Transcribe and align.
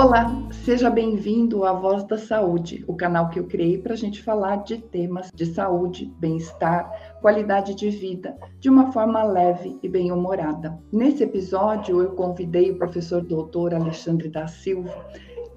Olá, 0.00 0.30
seja 0.64 0.88
bem-vindo 0.88 1.64
à 1.64 1.72
Voz 1.72 2.04
da 2.04 2.16
Saúde, 2.16 2.84
o 2.86 2.94
canal 2.94 3.30
que 3.30 3.40
eu 3.40 3.48
criei 3.48 3.78
para 3.78 3.94
a 3.94 3.96
gente 3.96 4.22
falar 4.22 4.62
de 4.62 4.78
temas 4.78 5.28
de 5.34 5.44
saúde, 5.44 6.14
bem-estar, 6.20 7.16
qualidade 7.20 7.74
de 7.74 7.90
vida, 7.90 8.38
de 8.60 8.70
uma 8.70 8.92
forma 8.92 9.24
leve 9.24 9.76
e 9.82 9.88
bem-humorada. 9.88 10.78
Nesse 10.92 11.24
episódio, 11.24 12.00
eu 12.00 12.12
convidei 12.12 12.70
o 12.70 12.78
professor 12.78 13.22
doutor 13.22 13.74
Alexandre 13.74 14.28
da 14.28 14.46
Silva, 14.46 15.04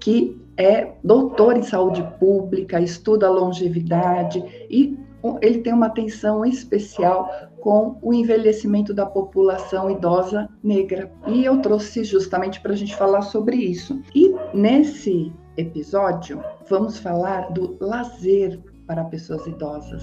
que 0.00 0.36
é 0.56 0.90
doutor 1.04 1.56
em 1.56 1.62
saúde 1.62 2.02
pública, 2.18 2.80
estuda 2.80 3.30
longevidade 3.30 4.44
e 4.68 4.98
ele 5.40 5.58
tem 5.60 5.72
uma 5.72 5.86
atenção 5.86 6.44
especial 6.44 7.30
com 7.62 7.96
o 8.02 8.12
envelhecimento 8.12 8.92
da 8.92 9.06
população 9.06 9.88
idosa 9.88 10.48
negra. 10.62 11.10
E 11.28 11.44
eu 11.44 11.62
trouxe 11.62 12.02
justamente 12.02 12.60
para 12.60 12.72
a 12.72 12.76
gente 12.76 12.94
falar 12.96 13.22
sobre 13.22 13.56
isso. 13.56 14.02
E 14.14 14.34
nesse 14.52 15.32
episódio, 15.56 16.42
vamos 16.68 16.98
falar 16.98 17.52
do 17.52 17.78
lazer 17.80 18.60
para 18.84 19.04
pessoas 19.04 19.46
idosas. 19.46 20.02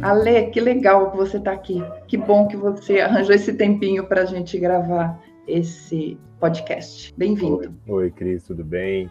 Ale, 0.00 0.46
que 0.52 0.60
legal 0.60 1.10
que 1.10 1.16
você 1.16 1.38
está 1.38 1.50
aqui. 1.50 1.82
Que 2.06 2.16
bom 2.16 2.46
que 2.46 2.56
você 2.56 3.00
arranjou 3.02 3.34
esse 3.34 3.52
tempinho 3.54 4.06
para 4.06 4.22
a 4.22 4.26
gente 4.26 4.56
gravar 4.60 5.20
esse 5.48 6.16
podcast. 6.38 7.12
Bem-vindo. 7.16 7.74
Oi, 7.88 8.04
Oi, 8.04 8.10
Cris, 8.12 8.44
tudo 8.44 8.64
bem? 8.64 9.10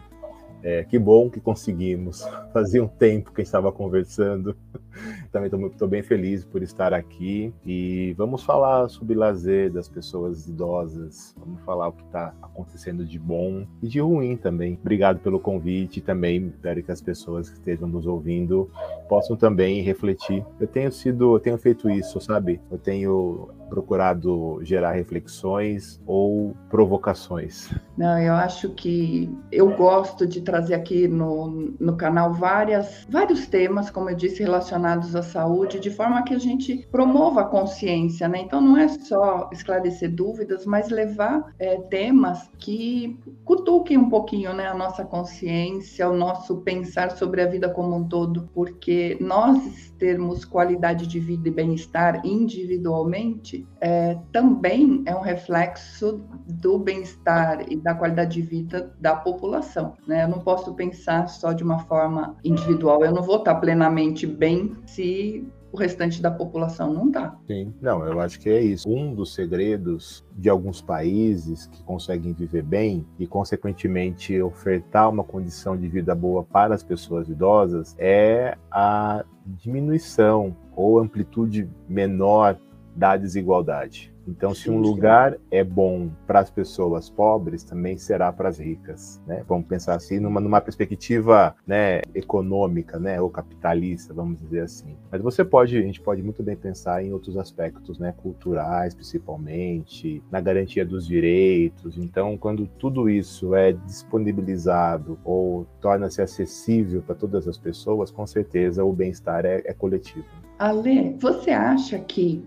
É, 0.62 0.84
que 0.84 0.98
bom 0.98 1.30
que 1.30 1.40
conseguimos. 1.40 2.26
Fazia 2.52 2.82
um 2.82 2.88
tempo 2.88 3.32
que 3.32 3.42
estava 3.42 3.70
conversando. 3.70 4.56
Também 5.30 5.50
estou 5.66 5.86
bem 5.86 6.02
feliz 6.02 6.44
por 6.44 6.62
estar 6.62 6.92
aqui. 6.92 7.52
E 7.64 8.14
vamos 8.16 8.42
falar 8.42 8.88
sobre 8.88 9.14
lazer 9.14 9.72
das 9.72 9.88
pessoas 9.88 10.48
idosas. 10.48 11.34
Vamos 11.38 11.60
falar 11.62 11.88
o 11.88 11.92
que 11.92 12.02
está 12.02 12.34
acontecendo 12.42 13.04
de 13.04 13.18
bom 13.18 13.66
e 13.82 13.88
de 13.88 14.00
ruim 14.00 14.36
também. 14.36 14.78
Obrigado 14.80 15.20
pelo 15.20 15.38
convite. 15.38 16.00
Também 16.00 16.48
espero 16.48 16.82
que 16.82 16.90
as 16.90 17.00
pessoas 17.00 17.48
que 17.48 17.56
estejam 17.56 17.86
nos 17.86 18.06
ouvindo 18.06 18.70
possam 19.08 19.36
também 19.36 19.82
refletir. 19.82 20.44
Eu 20.58 20.66
tenho 20.66 20.90
sido, 20.90 21.36
eu 21.36 21.40
tenho 21.40 21.58
feito 21.58 21.88
isso, 21.88 22.20
sabe? 22.20 22.60
Eu 22.70 22.78
tenho 22.78 23.48
procurado 23.68 24.58
gerar 24.62 24.92
reflexões 24.92 26.00
ou 26.06 26.56
provocações? 26.68 27.72
Não, 27.96 28.18
eu 28.18 28.32
acho 28.34 28.70
que 28.70 29.30
eu 29.52 29.70
gosto 29.76 30.26
de 30.26 30.40
trazer 30.48 30.74
aqui 30.74 31.06
no, 31.06 31.74
no 31.78 31.94
canal 31.94 32.32
várias, 32.32 33.06
vários 33.10 33.46
temas, 33.46 33.90
como 33.90 34.08
eu 34.08 34.16
disse, 34.16 34.42
relacionados 34.42 35.14
à 35.14 35.22
saúde, 35.22 35.78
de 35.78 35.90
forma 35.90 36.22
que 36.22 36.32
a 36.32 36.38
gente 36.38 36.88
promova 36.90 37.42
a 37.42 37.44
consciência, 37.44 38.26
né? 38.26 38.40
Então 38.40 38.58
não 38.58 38.74
é 38.74 38.88
só 38.88 39.50
esclarecer 39.52 40.10
dúvidas, 40.10 40.64
mas 40.64 40.88
levar 40.88 41.52
é, 41.58 41.76
temas 41.76 42.48
que 42.58 43.20
cutuquem 43.44 43.98
um 43.98 44.08
pouquinho 44.08 44.54
né, 44.54 44.66
a 44.66 44.74
nossa 44.74 45.04
consciência, 45.04 46.08
o 46.08 46.16
nosso 46.16 46.56
pensar 46.62 47.10
sobre 47.10 47.42
a 47.42 47.46
vida 47.46 47.68
como 47.68 47.94
um 47.94 48.08
todo, 48.08 48.48
porque 48.54 49.18
nós 49.20 49.87
termos 49.98 50.44
qualidade 50.44 51.06
de 51.06 51.18
vida 51.18 51.48
e 51.48 51.50
bem-estar 51.50 52.24
individualmente 52.24 53.66
é, 53.80 54.16
também 54.32 55.02
é 55.06 55.14
um 55.14 55.20
reflexo 55.20 56.24
do 56.46 56.78
bem-estar 56.78 57.70
e 57.70 57.76
da 57.76 57.94
qualidade 57.94 58.34
de 58.34 58.42
vida 58.42 58.94
da 59.00 59.16
população. 59.16 59.94
Né? 60.06 60.24
Eu 60.24 60.28
não 60.28 60.40
posso 60.40 60.74
pensar 60.74 61.28
só 61.28 61.52
de 61.52 61.62
uma 61.62 61.80
forma 61.80 62.36
individual. 62.44 63.04
Eu 63.04 63.12
não 63.12 63.22
vou 63.22 63.36
estar 63.36 63.56
plenamente 63.56 64.26
bem 64.26 64.76
se 64.86 65.46
o 65.70 65.76
restante 65.76 66.22
da 66.22 66.30
população 66.30 66.92
não 66.92 67.08
está. 67.08 67.36
Sim, 67.46 67.74
não, 67.80 68.04
eu 68.06 68.20
acho 68.20 68.40
que 68.40 68.48
é 68.48 68.60
isso. 68.60 68.88
Um 68.88 69.14
dos 69.14 69.34
segredos 69.34 70.24
de 70.36 70.48
alguns 70.48 70.80
países 70.80 71.66
que 71.66 71.82
conseguem 71.82 72.32
viver 72.32 72.62
bem 72.62 73.06
e, 73.18 73.26
consequentemente, 73.26 74.40
ofertar 74.40 75.10
uma 75.10 75.24
condição 75.24 75.76
de 75.76 75.88
vida 75.88 76.14
boa 76.14 76.42
para 76.42 76.74
as 76.74 76.82
pessoas 76.82 77.28
idosas 77.28 77.94
é 77.98 78.56
a 78.70 79.24
diminuição 79.46 80.56
ou 80.74 80.98
amplitude 80.98 81.68
menor 81.88 82.58
da 82.94 83.16
desigualdade. 83.16 84.12
Então, 84.28 84.54
se 84.54 84.70
um 84.70 84.78
lugar 84.78 85.38
é 85.50 85.64
bom 85.64 86.10
para 86.26 86.40
as 86.40 86.50
pessoas 86.50 87.08
pobres, 87.08 87.64
também 87.64 87.96
será 87.96 88.30
para 88.30 88.50
as 88.50 88.58
ricas, 88.58 89.22
né? 89.26 89.42
Vamos 89.48 89.66
pensar 89.66 89.94
assim 89.94 90.20
numa, 90.20 90.38
numa 90.38 90.60
perspectiva, 90.60 91.56
né, 91.66 92.02
econômica, 92.14 92.98
né, 92.98 93.20
ou 93.20 93.30
capitalista, 93.30 94.12
vamos 94.12 94.38
dizer 94.38 94.60
assim. 94.60 94.96
Mas 95.10 95.22
você 95.22 95.44
pode, 95.44 95.78
a 95.78 95.82
gente 95.82 96.00
pode 96.00 96.22
muito 96.22 96.42
bem 96.42 96.56
pensar 96.56 97.02
em 97.02 97.12
outros 97.12 97.38
aspectos, 97.38 97.98
né, 97.98 98.12
culturais, 98.16 98.94
principalmente, 98.94 100.22
na 100.30 100.40
garantia 100.40 100.84
dos 100.84 101.06
direitos. 101.06 101.96
Então, 101.96 102.36
quando 102.36 102.66
tudo 102.66 103.08
isso 103.08 103.54
é 103.54 103.72
disponibilizado 103.72 105.18
ou 105.24 105.66
torna-se 105.80 106.20
acessível 106.20 107.00
para 107.00 107.14
todas 107.14 107.48
as 107.48 107.56
pessoas, 107.56 108.10
com 108.10 108.26
certeza 108.26 108.84
o 108.84 108.92
bem-estar 108.92 109.46
é, 109.46 109.62
é 109.64 109.72
coletivo. 109.72 110.26
Ale, 110.58 111.16
você 111.18 111.50
acha 111.50 111.98
que 112.00 112.44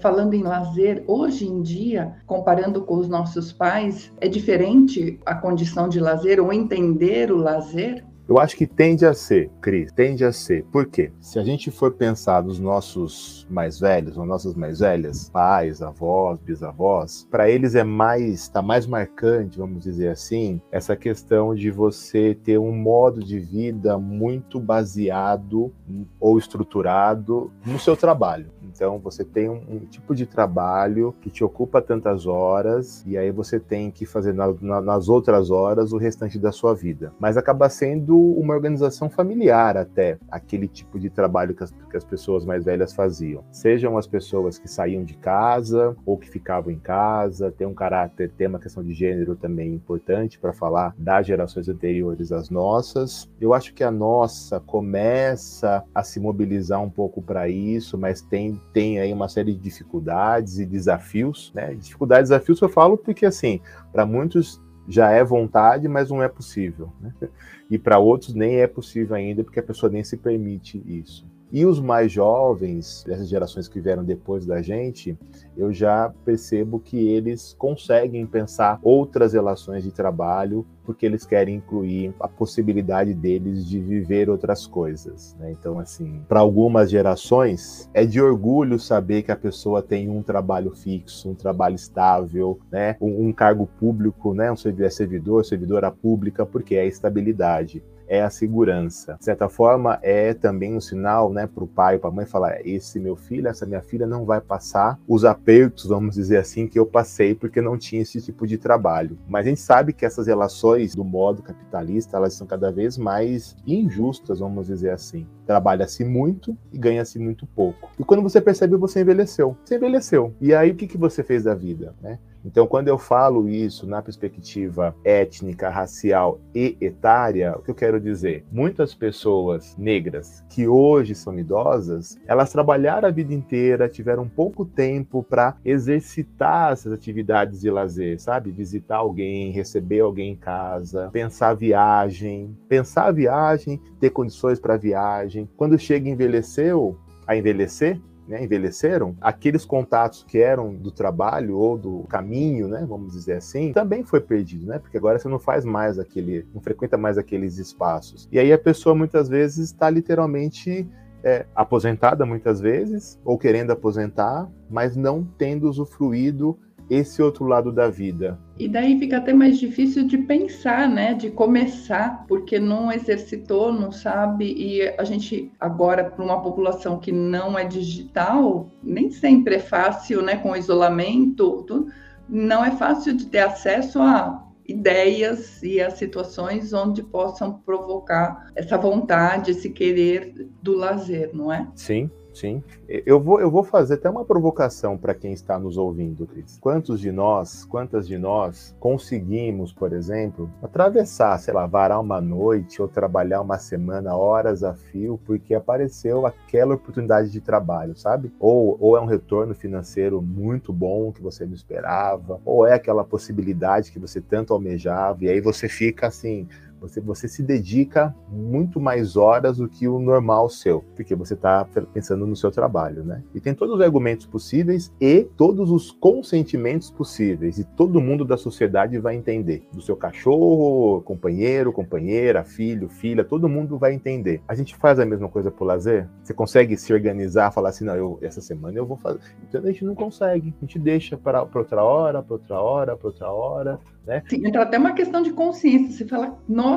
falando 0.00 0.34
em 0.34 0.42
lazer, 0.42 1.02
hoje 1.06 1.46
em 1.46 1.62
dia, 1.62 2.16
comparando 2.26 2.82
com 2.82 2.96
os 2.96 3.08
nossos 3.08 3.52
pais, 3.52 4.12
é 4.20 4.28
diferente 4.28 5.18
a 5.24 5.34
condição 5.34 5.88
de 5.88 6.00
lazer 6.00 6.40
ou 6.40 6.52
entender 6.52 7.32
o 7.32 7.36
lazer? 7.36 8.04
Eu 8.30 8.38
acho 8.38 8.56
que 8.56 8.64
tende 8.64 9.04
a 9.04 9.12
ser, 9.12 9.50
Cris, 9.60 9.90
tende 9.90 10.24
a 10.24 10.30
ser. 10.30 10.62
Por 10.66 10.86
quê? 10.86 11.10
Se 11.20 11.40
a 11.40 11.42
gente 11.42 11.68
for 11.68 11.90
pensar 11.94 12.44
nos 12.44 12.60
nossos 12.60 13.44
mais 13.50 13.80
velhos, 13.80 14.16
ou 14.16 14.24
nossas 14.24 14.54
mais 14.54 14.78
velhas, 14.78 15.28
pais, 15.30 15.82
avós, 15.82 16.38
bisavós, 16.38 17.26
para 17.28 17.50
eles 17.50 17.74
é 17.74 17.82
mais, 17.82 18.42
está 18.42 18.62
mais 18.62 18.86
marcante, 18.86 19.58
vamos 19.58 19.82
dizer 19.82 20.10
assim, 20.10 20.60
essa 20.70 20.94
questão 20.94 21.56
de 21.56 21.72
você 21.72 22.38
ter 22.44 22.56
um 22.56 22.70
modo 22.70 23.20
de 23.20 23.40
vida 23.40 23.98
muito 23.98 24.60
baseado 24.60 25.72
ou 26.20 26.38
estruturado 26.38 27.50
no 27.66 27.80
seu 27.80 27.96
trabalho. 27.96 28.46
Então 28.72 28.98
você 28.98 29.24
tem 29.24 29.48
um, 29.48 29.62
um, 29.68 29.78
tipo 29.80 30.14
de 30.14 30.26
trabalho 30.26 31.14
que 31.20 31.30
te 31.30 31.42
ocupa 31.42 31.82
tantas 31.82 32.26
horas 32.26 33.04
e 33.06 33.18
aí 33.18 33.30
você 33.30 33.58
tem 33.58 33.90
que 33.90 34.06
fazer 34.06 34.32
na, 34.32 34.52
na, 34.60 34.80
nas 34.80 35.08
outras 35.08 35.50
horas 35.50 35.92
o 35.92 35.96
restante 35.96 36.38
da 36.38 36.52
sua 36.52 36.74
vida. 36.74 37.12
Mas 37.18 37.36
acaba 37.36 37.68
sendo 37.68 38.16
uma 38.16 38.54
organização 38.54 39.10
familiar 39.10 39.76
até 39.76 40.18
aquele 40.30 40.68
tipo 40.68 40.98
de 40.98 41.10
trabalho 41.10 41.54
que 41.54 41.64
as, 41.64 41.70
que 41.70 41.96
as 41.96 42.04
pessoas 42.04 42.44
mais 42.44 42.64
velhas 42.64 42.92
faziam. 42.92 43.44
Sejam 43.50 43.98
as 43.98 44.06
pessoas 44.06 44.58
que 44.58 44.68
saíam 44.68 45.04
de 45.04 45.14
casa 45.14 45.96
ou 46.06 46.16
que 46.16 46.28
ficavam 46.28 46.70
em 46.70 46.78
casa, 46.78 47.50
tem 47.50 47.66
um 47.66 47.74
caráter, 47.74 48.30
tem 48.36 48.46
uma 48.46 48.58
questão 48.58 48.82
de 48.82 48.92
gênero 48.92 49.34
também 49.34 49.74
importante 49.74 50.38
para 50.38 50.52
falar 50.52 50.94
das 50.96 51.26
gerações 51.26 51.68
anteriores 51.68 52.32
às 52.32 52.50
nossas. 52.50 53.28
Eu 53.40 53.52
acho 53.54 53.74
que 53.74 53.82
a 53.82 53.90
nossa 53.90 54.60
começa 54.60 55.82
a 55.94 56.02
se 56.02 56.20
mobilizar 56.20 56.82
um 56.82 56.90
pouco 56.90 57.22
para 57.22 57.48
isso, 57.48 57.96
mas 57.96 58.20
tem 58.20 58.59
tem 58.72 58.98
aí 58.98 59.12
uma 59.12 59.28
série 59.28 59.52
de 59.52 59.60
dificuldades 59.60 60.58
e 60.58 60.66
desafios, 60.66 61.52
né? 61.54 61.74
Dificuldades 61.74 62.30
e 62.30 62.32
desafios 62.32 62.60
eu 62.60 62.68
falo 62.68 62.96
porque, 62.96 63.26
assim, 63.26 63.60
para 63.92 64.06
muitos 64.06 64.60
já 64.88 65.10
é 65.10 65.22
vontade, 65.22 65.86
mas 65.88 66.10
não 66.10 66.22
é 66.22 66.28
possível, 66.28 66.92
né? 67.00 67.12
E 67.70 67.78
para 67.78 68.00
outros 68.00 68.34
nem 68.34 68.56
é 68.56 68.66
possível 68.66 69.14
ainda, 69.14 69.44
porque 69.44 69.60
a 69.60 69.62
pessoa 69.62 69.92
nem 69.92 70.02
se 70.02 70.16
permite 70.16 70.82
isso. 70.84 71.24
E 71.52 71.66
os 71.66 71.80
mais 71.80 72.12
jovens, 72.12 73.04
dessas 73.04 73.28
gerações 73.28 73.66
que 73.66 73.80
vieram 73.80 74.04
depois 74.04 74.46
da 74.46 74.62
gente, 74.62 75.18
eu 75.56 75.72
já 75.72 76.12
percebo 76.24 76.78
que 76.78 77.08
eles 77.08 77.56
conseguem 77.58 78.24
pensar 78.24 78.78
outras 78.82 79.32
relações 79.32 79.82
de 79.82 79.90
trabalho, 79.90 80.64
porque 80.84 81.04
eles 81.04 81.26
querem 81.26 81.56
incluir 81.56 82.14
a 82.20 82.28
possibilidade 82.28 83.14
deles 83.14 83.66
de 83.66 83.80
viver 83.80 84.30
outras 84.30 84.64
coisas. 84.64 85.36
Né? 85.40 85.50
Então, 85.50 85.80
assim, 85.80 86.22
para 86.28 86.38
algumas 86.38 86.88
gerações, 86.88 87.90
é 87.92 88.04
de 88.04 88.20
orgulho 88.20 88.78
saber 88.78 89.22
que 89.22 89.32
a 89.32 89.36
pessoa 89.36 89.82
tem 89.82 90.08
um 90.08 90.22
trabalho 90.22 90.70
fixo, 90.70 91.30
um 91.30 91.34
trabalho 91.34 91.74
estável, 91.74 92.60
né? 92.70 92.96
um, 93.00 93.26
um 93.26 93.32
cargo 93.32 93.66
público, 93.66 94.32
né? 94.34 94.52
um 94.52 94.56
servidor, 94.56 95.44
servidora 95.44 95.90
pública, 95.90 96.46
porque 96.46 96.76
é 96.76 96.86
estabilidade 96.86 97.82
é 98.10 98.22
a 98.22 98.28
segurança. 98.28 99.16
De 99.16 99.24
certa 99.24 99.48
forma, 99.48 100.00
é 100.02 100.34
também 100.34 100.76
um 100.76 100.80
sinal 100.80 101.32
né, 101.32 101.46
para 101.46 101.62
o 101.62 101.68
pai, 101.68 101.96
para 101.96 102.10
a 102.10 102.12
mãe 102.12 102.26
falar: 102.26 102.66
esse 102.66 102.98
meu 102.98 103.14
filho, 103.14 103.46
essa 103.46 103.64
minha 103.64 103.80
filha 103.80 104.06
não 104.06 104.24
vai 104.24 104.40
passar 104.40 104.98
os 105.06 105.24
apertos, 105.24 105.86
vamos 105.86 106.16
dizer 106.16 106.38
assim, 106.38 106.66
que 106.66 106.78
eu 106.78 106.84
passei 106.84 107.36
porque 107.36 107.60
não 107.60 107.78
tinha 107.78 108.02
esse 108.02 108.20
tipo 108.20 108.46
de 108.48 108.58
trabalho. 108.58 109.16
Mas 109.28 109.46
a 109.46 109.48
gente 109.48 109.60
sabe 109.60 109.92
que 109.92 110.04
essas 110.04 110.26
relações 110.26 110.94
do 110.94 111.04
modo 111.04 111.42
capitalista, 111.42 112.16
elas 112.16 112.34
são 112.34 112.46
cada 112.46 112.72
vez 112.72 112.98
mais 112.98 113.56
injustas, 113.64 114.40
vamos 114.40 114.66
dizer 114.66 114.90
assim. 114.90 115.24
Trabalha-se 115.46 116.04
muito 116.04 116.56
e 116.72 116.78
ganha-se 116.78 117.18
muito 117.18 117.46
pouco. 117.46 117.90
E 117.98 118.02
quando 118.02 118.22
você 118.22 118.40
percebe, 118.40 118.76
você 118.76 119.02
envelheceu. 119.02 119.56
Você 119.64 119.76
envelheceu. 119.76 120.34
E 120.40 120.52
aí, 120.52 120.72
o 120.72 120.74
que, 120.74 120.88
que 120.88 120.98
você 120.98 121.22
fez 121.22 121.44
da 121.44 121.54
vida? 121.54 121.94
Né? 122.02 122.18
Então, 122.44 122.66
quando 122.66 122.88
eu 122.88 122.98
falo 122.98 123.48
isso 123.48 123.86
na 123.86 124.00
perspectiva 124.02 124.94
étnica, 125.04 125.68
racial 125.68 126.40
e 126.54 126.76
etária, 126.80 127.54
o 127.56 127.62
que 127.62 127.70
eu 127.70 127.74
quero 127.74 128.00
dizer? 128.00 128.44
Muitas 128.50 128.94
pessoas 128.94 129.76
negras 129.76 130.44
que 130.48 130.66
hoje 130.66 131.14
são 131.14 131.38
idosas, 131.38 132.18
elas 132.26 132.50
trabalharam 132.50 133.08
a 133.08 133.10
vida 133.10 133.34
inteira, 133.34 133.88
tiveram 133.88 134.28
pouco 134.28 134.64
tempo 134.64 135.22
para 135.22 135.56
exercitar 135.64 136.72
essas 136.72 136.92
atividades 136.92 137.60
de 137.60 137.70
lazer, 137.70 138.20
sabe? 138.20 138.50
Visitar 138.50 138.96
alguém, 138.96 139.50
receber 139.50 140.00
alguém 140.00 140.32
em 140.32 140.36
casa, 140.36 141.10
pensar 141.12 141.54
viagem, 141.54 142.56
pensar 142.68 143.06
a 143.06 143.12
viagem, 143.12 143.80
ter 143.98 144.10
condições 144.10 144.58
para 144.58 144.76
viagem. 144.76 145.48
Quando 145.56 145.78
chega 145.78 146.08
envelheceu, 146.08 146.98
a 147.26 147.36
envelhecer, 147.36 148.00
né, 148.28 148.42
envelheceram, 148.42 149.16
aqueles 149.20 149.64
contatos 149.64 150.24
que 150.26 150.38
eram 150.38 150.74
do 150.74 150.90
trabalho 150.90 151.56
ou 151.56 151.76
do 151.76 152.04
caminho, 152.08 152.68
né, 152.68 152.84
vamos 152.88 153.12
dizer 153.12 153.34
assim, 153.34 153.72
também 153.72 154.04
foi 154.04 154.20
perdido, 154.20 154.66
né? 154.66 154.78
Porque 154.78 154.96
agora 154.96 155.18
você 155.18 155.28
não 155.28 155.38
faz 155.38 155.64
mais 155.64 155.98
aquele, 155.98 156.46
não 156.54 156.60
frequenta 156.60 156.96
mais 156.96 157.18
aqueles 157.18 157.58
espaços. 157.58 158.28
E 158.30 158.38
aí 158.38 158.52
a 158.52 158.58
pessoa 158.58 158.94
muitas 158.94 159.28
vezes 159.28 159.66
está 159.66 159.90
literalmente 159.90 160.88
é, 161.22 161.46
aposentada 161.54 162.24
muitas 162.24 162.60
vezes 162.60 163.18
ou 163.24 163.38
querendo 163.38 163.70
aposentar, 163.70 164.48
mas 164.68 164.96
não 164.96 165.24
tendo 165.36 165.68
usufruído 165.68 166.58
esse 166.90 167.22
outro 167.22 167.46
lado 167.46 167.70
da 167.70 167.88
vida. 167.88 168.36
E 168.58 168.66
daí 168.68 168.98
fica 168.98 169.18
até 169.18 169.32
mais 169.32 169.58
difícil 169.58 170.06
de 170.06 170.18
pensar, 170.18 170.88
né? 170.88 171.14
De 171.14 171.30
começar, 171.30 172.26
porque 172.26 172.58
não 172.58 172.90
exercitou, 172.90 173.72
não 173.72 173.92
sabe. 173.92 174.52
E 174.52 174.82
a 174.98 175.04
gente, 175.04 175.52
agora, 175.58 176.04
para 176.04 176.24
uma 176.24 176.42
população 176.42 176.98
que 176.98 177.12
não 177.12 177.56
é 177.56 177.64
digital, 177.64 178.68
nem 178.82 179.08
sempre 179.10 179.54
é 179.54 179.60
fácil, 179.60 180.20
né? 180.20 180.36
Com 180.36 180.56
isolamento, 180.56 181.62
tudo, 181.62 181.86
não 182.28 182.64
é 182.64 182.72
fácil 182.72 183.16
de 183.16 183.26
ter 183.26 183.38
acesso 183.38 184.00
a 184.00 184.46
ideias 184.66 185.62
e 185.62 185.80
a 185.80 185.90
situações 185.90 186.72
onde 186.72 187.02
possam 187.02 187.54
provocar 187.64 188.50
essa 188.54 188.78
vontade, 188.78 189.50
esse 189.50 189.70
querer 189.70 190.48
do 190.62 190.76
lazer, 190.76 191.30
não 191.34 191.52
é? 191.52 191.66
Sim, 191.74 192.10
Sim. 192.32 192.62
Eu 192.88 193.20
vou, 193.20 193.40
eu 193.40 193.50
vou 193.50 193.62
fazer 193.62 193.94
até 193.94 194.08
uma 194.08 194.24
provocação 194.24 194.96
para 194.96 195.14
quem 195.14 195.32
está 195.32 195.58
nos 195.58 195.76
ouvindo, 195.76 196.26
Cris. 196.26 196.58
Quantos 196.60 197.00
de 197.00 197.10
nós, 197.10 197.64
quantas 197.64 198.06
de 198.06 198.18
nós 198.18 198.74
conseguimos, 198.78 199.72
por 199.72 199.92
exemplo, 199.92 200.50
atravessar, 200.62 201.38
sei 201.38 201.52
lá, 201.54 201.66
varar 201.66 202.00
uma 202.00 202.20
noite 202.20 202.80
ou 202.80 202.88
trabalhar 202.88 203.40
uma 203.40 203.58
semana, 203.58 204.16
horas 204.16 204.62
a 204.62 204.74
fio, 204.74 205.20
porque 205.24 205.54
apareceu 205.54 206.26
aquela 206.26 206.74
oportunidade 206.74 207.30
de 207.30 207.40
trabalho, 207.40 207.96
sabe? 207.96 208.32
Ou, 208.38 208.76
ou 208.80 208.96
é 208.96 209.00
um 209.00 209.06
retorno 209.06 209.54
financeiro 209.54 210.22
muito 210.22 210.72
bom 210.72 211.12
que 211.12 211.22
você 211.22 211.44
não 211.44 211.54
esperava, 211.54 212.40
ou 212.44 212.66
é 212.66 212.74
aquela 212.74 213.04
possibilidade 213.04 213.92
que 213.92 213.98
você 213.98 214.20
tanto 214.20 214.52
almejava, 214.52 215.24
e 215.24 215.28
aí 215.28 215.40
você 215.40 215.68
fica 215.68 216.06
assim 216.06 216.46
você, 216.80 217.00
você 217.00 217.28
se 217.28 217.42
dedica 217.42 218.14
muito 218.28 218.80
mais 218.80 219.16
horas 219.16 219.58
do 219.58 219.68
que 219.68 219.86
o 219.86 219.98
normal 219.98 220.48
seu, 220.48 220.84
porque 220.96 221.14
você 221.14 221.34
está 221.34 221.66
pensando 221.92 222.26
no 222.26 222.34
seu 222.34 222.50
trabalho, 222.50 223.04
né? 223.04 223.22
E 223.34 223.40
tem 223.40 223.54
todos 223.54 223.76
os 223.76 223.80
argumentos 223.80 224.26
possíveis 224.26 224.92
e 225.00 225.28
todos 225.36 225.70
os 225.70 225.90
consentimentos 225.90 226.90
possíveis, 226.90 227.58
e 227.58 227.64
todo 227.64 228.00
mundo 228.00 228.24
da 228.24 228.36
sociedade 228.36 228.98
vai 228.98 229.14
entender. 229.14 229.66
Do 229.72 229.82
seu 229.82 229.96
cachorro, 229.96 231.02
companheiro, 231.02 231.72
companheira, 231.72 232.44
filho, 232.44 232.88
filha, 232.88 233.24
todo 233.24 233.48
mundo 233.48 233.78
vai 233.78 233.92
entender. 233.92 234.42
A 234.48 234.54
gente 234.54 234.74
faz 234.76 234.98
a 234.98 235.04
mesma 235.04 235.28
coisa 235.28 235.50
pro 235.50 235.64
lazer? 235.64 236.08
Você 236.22 236.32
consegue 236.32 236.76
se 236.76 236.92
organizar, 236.92 237.50
falar 237.52 237.70
assim, 237.70 237.84
não, 237.84 237.94
eu, 237.94 238.18
essa 238.22 238.40
semana 238.40 238.78
eu 238.78 238.86
vou 238.86 238.96
fazer. 238.96 239.20
Então 239.48 239.62
a 239.62 239.66
gente 239.66 239.84
não 239.84 239.94
consegue. 239.94 240.54
A 240.58 240.64
gente 240.64 240.78
deixa 240.78 241.16
para 241.16 241.42
outra 241.42 241.82
hora, 241.82 242.22
para 242.22 242.34
outra 242.34 242.60
hora, 242.60 242.96
para 242.96 243.06
outra 243.08 243.30
hora. 243.30 243.80
Né? 244.06 244.22
Sim, 244.28 244.46
entra 244.46 244.62
até 244.62 244.78
uma 244.78 244.92
questão 244.92 245.22
de 245.22 245.32
consciência. 245.32 245.92
Você 245.92 246.06
fala, 246.06 246.38
nossa, 246.48 246.69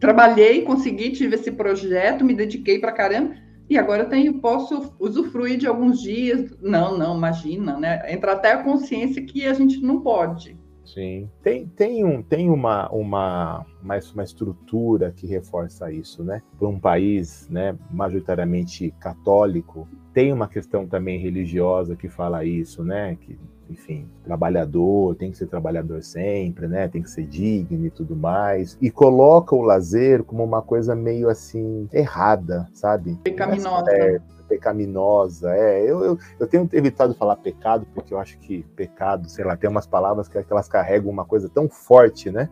trabalhei, 0.00 0.62
consegui, 0.62 1.10
tive 1.10 1.36
esse 1.36 1.50
projeto, 1.50 2.24
me 2.24 2.34
dediquei 2.34 2.78
para 2.78 2.92
caramba, 2.92 3.34
e 3.70 3.78
agora 3.78 4.02
eu 4.02 4.08
tenho, 4.08 4.40
posso 4.40 4.92
usufruir 4.98 5.56
de 5.56 5.68
alguns 5.68 6.00
dias. 6.00 6.52
Não, 6.60 6.98
não, 6.98 7.16
imagina, 7.16 7.78
né? 7.78 8.12
Entra 8.12 8.32
até 8.32 8.52
a 8.52 8.64
consciência 8.64 9.24
que 9.24 9.46
a 9.46 9.54
gente 9.54 9.80
não 9.80 10.00
pode. 10.00 10.58
Sim. 10.84 11.30
Tem, 11.40 11.68
tem, 11.68 12.04
um, 12.04 12.20
tem 12.20 12.50
uma, 12.50 12.88
uma, 12.90 13.64
uma, 13.80 13.98
uma 14.12 14.24
estrutura 14.24 15.12
que 15.12 15.24
reforça 15.24 15.92
isso, 15.92 16.24
né? 16.24 16.42
Para 16.58 16.66
um 16.66 16.80
país 16.80 17.48
né, 17.48 17.76
majoritariamente 17.92 18.92
católico, 18.98 19.88
tem 20.12 20.32
uma 20.32 20.48
questão 20.48 20.86
também 20.88 21.20
religiosa 21.20 21.94
que 21.94 22.08
fala 22.08 22.44
isso, 22.44 22.82
né? 22.82 23.16
Que 23.20 23.38
enfim, 23.70 24.08
trabalhador, 24.24 25.14
tem 25.14 25.30
que 25.30 25.38
ser 25.38 25.46
trabalhador 25.46 26.02
sempre, 26.02 26.66
né? 26.66 26.88
Tem 26.88 27.02
que 27.02 27.10
ser 27.10 27.24
digno 27.24 27.86
e 27.86 27.90
tudo 27.90 28.16
mais. 28.16 28.76
E 28.80 28.90
coloca 28.90 29.54
o 29.54 29.62
lazer 29.62 30.24
como 30.24 30.42
uma 30.42 30.60
coisa 30.60 30.94
meio 30.94 31.28
assim 31.28 31.88
errada, 31.92 32.68
sabe? 32.72 33.16
Pecaminosa. 33.22 33.90
É, 33.92 34.20
pecaminosa. 34.48 35.54
É, 35.54 35.82
eu, 35.82 36.04
eu, 36.04 36.18
eu, 36.40 36.46
tenho 36.46 36.68
evitado 36.72 37.14
falar 37.14 37.36
pecado, 37.36 37.86
porque 37.94 38.12
eu 38.12 38.18
acho 38.18 38.36
que 38.40 38.64
pecado, 38.74 39.28
sei 39.28 39.44
lá, 39.44 39.56
tem 39.56 39.70
umas 39.70 39.86
palavras 39.86 40.26
que, 40.26 40.42
que 40.42 40.52
elas 40.52 40.68
carregam 40.68 41.10
uma 41.10 41.24
coisa 41.24 41.48
tão 41.48 41.68
forte, 41.68 42.30
né? 42.30 42.48